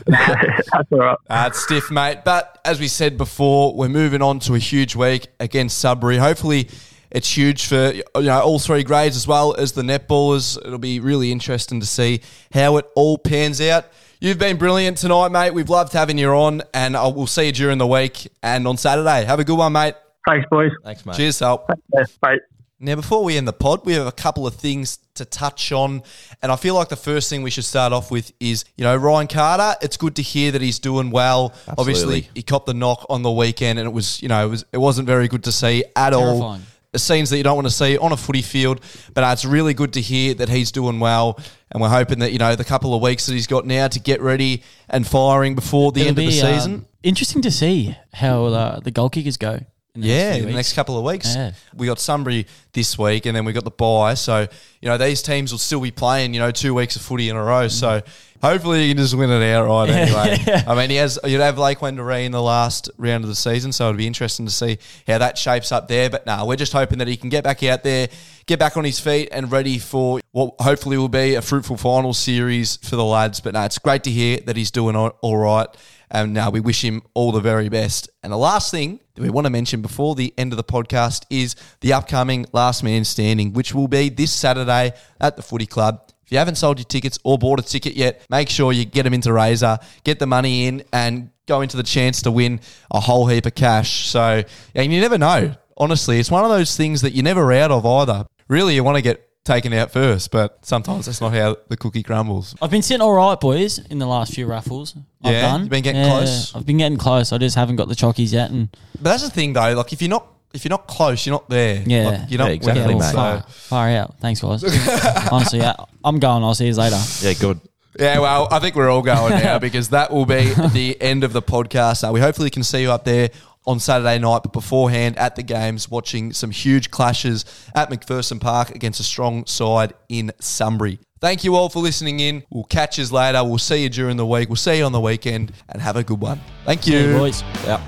That's 0.07 0.91
all 0.91 0.99
right. 0.99 1.19
Uh, 1.29 1.45
it's 1.49 1.63
stiff, 1.63 1.91
mate. 1.91 2.19
But 2.25 2.59
as 2.65 2.81
we 2.81 2.89
said 2.89 3.17
before, 3.17 3.75
we're 3.75 3.89
moving 3.89 4.23
on 4.23 4.41
to 4.41 4.55
a 4.55 4.59
huge 4.59 4.97
week 4.97 5.29
against 5.39 5.79
Sunbury. 5.79 6.17
Hopefully, 6.17 6.69
it's 7.11 7.37
huge 7.37 7.67
for 7.67 7.93
you 7.93 8.03
know 8.17 8.41
all 8.41 8.59
three 8.59 8.83
grades 8.83 9.15
as 9.17 9.29
well 9.29 9.55
as 9.55 9.73
the 9.73 9.83
netballers. 9.83 10.59
It'll 10.59 10.79
be 10.79 10.99
really 10.99 11.31
interesting 11.31 11.79
to 11.81 11.87
see 11.87 12.23
how 12.53 12.77
it 12.79 12.87
all 12.97 13.19
pans 13.19 13.61
out. 13.61 13.87
You've 14.21 14.39
been 14.39 14.57
brilliant 14.57 14.97
tonight, 14.99 15.29
mate. 15.29 15.53
We've 15.53 15.69
loved 15.71 15.93
having 15.93 16.19
you 16.19 16.31
on, 16.31 16.63
and 16.73 16.97
uh, 16.97 17.05
I 17.09 17.13
will 17.13 17.27
see 17.27 17.47
you 17.47 17.53
during 17.53 17.79
the 17.79 17.87
week 17.87 18.29
and 18.43 18.67
on 18.67 18.79
Saturday. 18.79 19.25
Have 19.25 19.39
a 19.39 19.45
good 19.45 19.59
one, 19.59 19.73
mate. 19.73 19.95
Thanks, 20.27 20.47
boys. 20.51 20.71
Thanks, 20.83 21.05
mate. 21.05 21.17
Cheers, 21.17 21.39
help. 21.41 21.71
Yeah, 21.93 22.05
bye. 22.21 22.39
Now, 22.81 22.97
before 22.97 23.25
we 23.25 23.37
end 23.37 23.47
the 23.49 23.53
pod, 23.53 23.87
we 23.87 23.95
have 23.95 24.07
a 24.07 24.13
couple 24.13 24.47
of 24.47 24.55
things 24.57 24.99
to 25.15 25.25
touch 25.25 25.71
on. 25.73 26.03
And 26.43 26.51
I 26.51 26.57
feel 26.57 26.75
like 26.75 26.89
the 26.89 26.97
first 26.97 27.31
thing 27.31 27.43
we 27.43 27.51
should 27.51 27.65
start 27.65 27.93
off 27.93 28.11
with 28.11 28.33
is, 28.41 28.65
you 28.77 28.85
know, 28.85 28.95
Ryan 28.97 29.27
Carter. 29.29 29.79
It's 29.81 29.97
good 29.97 30.17
to 30.17 30.23
hear 30.23 30.51
that 30.53 30.61
he's 30.61 30.79
doing 30.81 31.11
well. 31.11 31.55
Obviously, 31.79 32.17
Absolutely. 32.19 32.31
he 32.35 32.43
copped 32.43 32.67
the 32.67 32.75
knock 32.75 33.07
on 33.09 33.23
the 33.23 33.31
weekend, 33.31 33.79
and 33.79 33.87
it 33.87 33.93
was, 33.93 34.21
you 34.23 34.29
know, 34.29 34.45
it, 34.47 34.51
was, 34.51 34.65
it 34.73 34.79
wasn't 34.79 35.07
very 35.07 35.29
good 35.29 35.45
to 35.45 35.53
see 35.53 35.85
at 35.97 36.13
all. 36.13 36.41
Terrifying. 36.41 36.63
The 36.93 36.99
scenes 36.99 37.31
that 37.31 37.39
you 37.39 37.43
don't 37.43 37.57
want 37.57 37.67
to 37.67 37.75
see 37.75 37.97
on 37.97 38.13
a 38.13 38.17
footy 38.17 38.43
field. 38.43 38.81
But 39.15 39.25
uh, 39.25 39.29
it's 39.29 39.45
really 39.45 39.73
good 39.75 39.95
to 39.95 40.01
hear 40.01 40.35
that 40.35 40.49
he's 40.49 40.71
doing 40.71 41.01
well. 41.01 41.39
And 41.71 41.81
we're 41.81 41.89
hoping 41.89 42.19
that, 42.21 42.33
you 42.33 42.39
know, 42.39 42.55
the 42.55 42.65
couple 42.65 42.95
of 42.95 43.03
weeks 43.03 43.27
that 43.27 43.33
he's 43.33 43.47
got 43.47 43.67
now 43.67 43.89
to 43.89 43.99
get 43.99 44.21
ready 44.21 44.63
and 44.89 45.07
firing 45.07 45.55
before 45.55 45.91
the 45.91 46.03
It'll 46.03 46.11
end 46.11 46.19
of 46.19 46.25
the 46.27 46.31
season. 46.33 46.75
um, 46.75 46.87
interesting 47.03 47.43
to 47.43 47.51
see 47.51 47.97
how 48.13 48.45
uh, 48.45 48.81
the 48.81 48.91
goal 48.91 49.11
kickers 49.11 49.37
go. 49.37 49.61
In 49.95 50.03
Yeah, 50.03 50.35
in 50.35 50.47
the 50.47 50.53
next 50.53 50.73
couple 50.73 50.99
of 50.99 51.05
weeks. 51.05 51.37
Yeah. 51.37 51.53
We 51.73 51.87
got 51.87 52.01
Sunbury 52.01 52.49
this 52.73 52.99
week 52.99 53.27
and 53.27 53.37
then 53.37 53.45
we 53.45 53.53
got 53.53 53.63
the 53.63 53.71
bye. 53.71 54.15
So, 54.15 54.41
you 54.81 54.89
know, 54.89 54.99
these 54.99 55.23
teams 55.23 55.53
will 55.53 55.61
still 55.61 55.81
be 55.81 55.93
playing, 55.93 56.35
you 56.35 56.41
know, 56.41 56.51
two 56.51 56.75
weeks 56.75 56.97
of 56.97 57.03
footy 57.03 57.29
in 57.29 57.37
a 57.37 57.43
row. 57.43 57.69
So 57.69 58.01
mm. 58.01 58.07
hopefully 58.43 58.87
you 58.87 58.95
can 58.95 59.05
just 59.05 59.17
win 59.17 59.31
it 59.31 59.55
outright 59.55 59.91
anyway. 59.91 60.65
I 60.67 60.75
mean, 60.75 60.91
he 60.91 60.97
has, 60.97 61.21
you'd 61.23 61.41
have 61.41 61.59
Lake 61.59 61.79
Wendouree 61.79 62.25
in 62.25 62.33
the 62.33 62.43
last 62.43 62.91
round 62.99 63.23
of 63.23 63.29
the 63.29 63.37
season. 63.37 63.71
So 63.71 63.85
it'd 63.85 63.97
be 63.97 64.09
interesting 64.09 64.47
to 64.47 64.53
see 64.53 64.79
how 65.07 65.19
that 65.19 65.39
shapes 65.39 65.71
up 65.71 65.87
there. 65.87 66.11
But 66.11 66.27
no, 66.27 66.45
we're 66.45 66.57
just 66.57 66.73
hoping 66.73 66.99
that 66.99 67.07
he 67.07 67.17
can 67.17 67.29
get 67.29 67.45
back 67.45 67.63
out 67.63 67.85
there, 67.85 68.09
get 68.47 68.59
back 68.59 68.77
on 68.77 68.83
his 68.83 68.99
feet 68.99 69.29
and 69.31 69.53
ready 69.53 69.79
for 69.79 70.19
what 70.33 70.55
hopefully 70.59 70.99
will 70.99 71.09
be 71.09 71.37
a 71.37 71.43
fruitful 71.43 71.77
final 71.77 72.13
series 72.13 72.79
for 72.79 72.97
the 72.97 73.05
lads. 73.05 73.39
But 73.39 73.55
no, 73.55 73.63
it's 73.63 73.79
great 73.79 74.03
to 74.03 74.11
hear 74.11 74.41
that 74.47 74.57
he's 74.57 74.73
doing 74.73 74.97
all 74.97 75.37
right. 75.37 75.69
And 76.15 76.33
now 76.33 76.49
we 76.49 76.61
wish 76.61 76.85
him 76.85 77.03
all 77.15 77.33
the 77.33 77.41
very 77.41 77.69
best. 77.69 78.09
And 78.23 78.33
the 78.33 78.39
last 78.39 78.71
thing 78.71 79.01
that 79.17 79.23
we 79.23 79.31
want 79.31 79.47
to 79.47 79.51
mention 79.51 79.83
before 79.83 80.15
the 80.15 80.33
end 80.39 80.53
of 80.53 80.57
the 80.57 80.63
podcast 80.63 81.25
is 81.29 81.57
the 81.81 81.93
upcoming 81.93 82.47
Last 82.53 82.85
Man 82.85 83.05
Standing, 83.05 83.53
which 83.53 83.75
will 83.75 83.89
be 83.89 84.11
this 84.11 84.31
Saturday 84.33 84.93
at 85.21 85.35
the 85.35 85.43
Footy 85.43 85.67
Club. 85.67 86.01
If 86.25 86.31
you 86.31 86.39
haven't 86.39 86.55
sold 86.55 86.79
your 86.79 86.85
tickets 86.85 87.19
or 87.25 87.37
bought 87.37 87.59
a 87.59 87.65
ticket 87.65 87.97
yet, 87.97 88.25
make 88.31 88.49
sure 88.49 88.73
you 88.73 88.85
get 88.85 89.03
them 89.03 89.13
into 89.13 89.33
Razor, 89.33 89.79
get 90.05 90.21
the 90.21 90.27
money 90.27 90.69
in, 90.69 90.85
and 90.93 91.31
go 91.49 91.63
into 91.63 91.77
the 91.77 91.83
chance 91.83 92.23
to 92.23 92.31
win 92.31 92.61
a 92.93 93.01
whole 93.01 93.27
heap 93.27 93.45
of 93.47 93.57
cash. 93.57 94.07
So, 94.07 94.45
and 94.73 94.93
you 94.93 95.01
never 95.01 95.19
know. 95.19 95.57
Honestly, 95.77 96.21
it's 96.21 96.31
one 96.31 96.45
of 96.45 96.51
those 96.51 96.77
things 96.77 97.03
that 97.03 97.11
you're 97.11 97.25
never 97.25 97.53
out 97.53 97.73
of 97.73 97.85
either. 97.85 98.25
Really, 98.47 98.77
you 98.77 98.85
want 98.85 98.99
to 98.99 99.03
get 99.03 99.29
taken 99.45 99.73
out 99.75 99.91
first, 99.91 100.31
but 100.31 100.59
sometimes 100.65 101.07
that's 101.07 101.21
not 101.21 101.33
how 101.35 101.57
the 101.69 101.77
cookie 101.77 102.03
crumbles. 102.03 102.55
I've 102.63 102.71
been 102.71 102.83
sitting 102.83 103.03
all 103.03 103.13
right, 103.13 103.39
boys, 103.39 103.79
in 103.79 103.99
the 103.99 104.07
last 104.07 104.33
few 104.35 104.47
raffles. 104.47 104.95
I've 105.23 105.33
Yeah? 105.33 105.41
done. 105.43 105.61
You've 105.63 105.71
been 105.71 105.83
getting 105.83 106.05
close? 106.05 106.55
I've 106.55 106.65
been 106.67 106.79
getting 106.79 106.99
close. 106.99 107.33
I 107.33 107.39
just 107.39 107.55
haven't 107.57 107.77
got 107.77 107.89
the 107.89 107.95
chockies 107.95 108.33
yet, 108.33 108.51
and 108.51 108.71
But 108.95 109.05
that's 109.05 109.23
the 109.23 109.31
thing, 109.31 109.53
though. 109.53 109.75
Like, 109.75 109.93
if 109.93 110.01
you're 110.03 110.09
not 110.11 110.27
if 110.55 110.65
you're 110.65 110.71
not 110.71 110.87
close, 110.87 111.27
you're 111.27 111.35
not 111.35 111.49
there. 111.51 111.83
Yeah. 111.85 112.09
Like, 112.11 112.21
you're 112.31 112.39
not 112.39 112.47
Yeah, 112.47 112.55
exactly, 112.55 112.83
winning. 112.83 112.99
well, 112.99 113.09
mate. 113.09 113.43
far, 113.43 113.45
far 113.49 113.89
out. 113.91 114.15
Thanks, 114.21 114.41
guys. 114.41 114.63
Honestly, 115.33 115.59
yeah, 115.59 115.75
I'm 116.05 116.21
going. 116.21 116.45
I'll 116.45 116.55
see 116.55 116.69
you 116.69 116.75
later. 116.75 117.01
Yeah, 117.23 117.33
good. 117.33 117.61
Yeah, 117.99 118.21
well, 118.21 118.47
I 118.53 118.61
think 118.61 118.77
we're 118.77 118.89
all 118.89 119.03
going 119.03 119.33
now 119.43 119.59
because 119.59 119.89
that 119.91 120.13
will 120.13 120.27
be 120.27 120.55
the 120.73 120.97
end 121.01 121.25
of 121.25 121.33
the 121.33 121.43
podcast. 121.43 122.09
Uh, 122.09 122.13
we 122.13 122.21
hopefully 122.21 122.51
can 122.51 122.63
see 122.63 122.83
you 122.83 122.93
up 122.93 123.05
there 123.05 123.31
on 123.67 123.81
Saturday 123.81 124.19
night, 124.19 124.43
but 124.43 124.53
beforehand 124.53 125.19
at 125.19 125.37
the 125.37 125.43
games, 125.43 125.91
watching 125.91 126.33
some 126.33 126.51
huge 126.51 126.91
clashes 126.91 127.45
at 127.75 127.91
McPherson 127.91 128.41
Park 128.41 128.71
against 128.71 129.01
a 129.01 129.05
strong 129.05 129.47
side 129.47 129.95
in 130.09 130.33
Sunbury. 130.41 130.99
Thank 131.21 131.43
you 131.45 131.55
all 131.55 131.71
for 131.71 131.81
listening 131.81 132.21
in. 132.21 132.45
We'll 132.51 132.65
catch 132.65 132.99
you 132.99 133.07
later. 133.07 133.43
We'll 133.43 133.59
see 133.59 133.83
you 133.83 133.89
during 133.89 134.19
the 134.19 134.27
week. 134.27 134.49
We'll 134.51 134.57
see 134.57 134.79
you 134.79 134.85
on 134.85 134.93
the 134.93 135.01
weekend 135.01 135.53
and 135.71 135.81
have 135.81 135.97
a 135.97 136.05
good 136.05 136.21
one. 136.21 136.41
Thank 136.67 136.87
you. 136.87 136.99
You, 136.99 137.17
boys. 137.17 137.43
Yeah. 137.65 137.79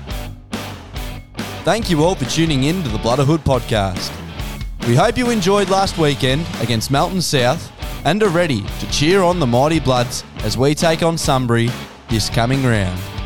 Thank 1.63 1.89
you 1.89 2.03
all 2.03 2.15
for 2.15 2.25
tuning 2.25 2.63
in 2.63 2.81
to 2.81 2.89
the 2.89 2.97
Blood 2.97 3.19
of 3.19 3.27
Hood 3.27 3.41
podcast. 3.41 4.11
We 4.87 4.95
hope 4.95 5.17
you 5.17 5.29
enjoyed 5.29 5.69
last 5.69 5.97
weekend 5.97 6.47
against 6.61 6.89
Melton 6.89 7.21
South 7.21 7.71
and 8.05 8.23
are 8.23 8.29
ready 8.29 8.61
to 8.61 8.89
cheer 8.89 9.21
on 9.21 9.39
the 9.39 9.45
Mighty 9.45 9.81
Bloods 9.81 10.23
as 10.37 10.57
we 10.57 10.73
take 10.73 11.03
on 11.03 11.17
Sunbury 11.17 11.69
this 12.09 12.29
coming 12.29 12.63
round. 12.63 13.16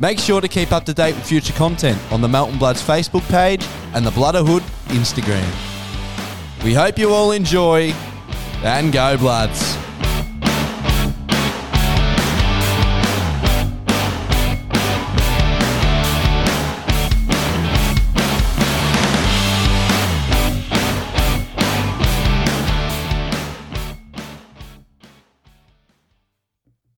Make 0.00 0.18
sure 0.18 0.40
to 0.40 0.48
keep 0.48 0.72
up 0.72 0.86
to 0.86 0.94
date 0.94 1.14
with 1.14 1.26
future 1.26 1.52
content 1.52 2.00
on 2.10 2.22
the 2.22 2.28
Melton 2.28 2.58
Bloods 2.58 2.82
Facebook 2.82 3.20
page 3.28 3.62
and 3.92 4.04
the 4.04 4.10
Blood 4.10 4.34
of 4.34 4.46
Hood 4.46 4.62
Instagram. 4.88 5.44
We 6.64 6.72
hope 6.72 6.98
you 6.98 7.12
all 7.12 7.32
enjoy 7.32 7.92
and 8.64 8.94
go 8.94 9.18
Bloods. 9.18 9.76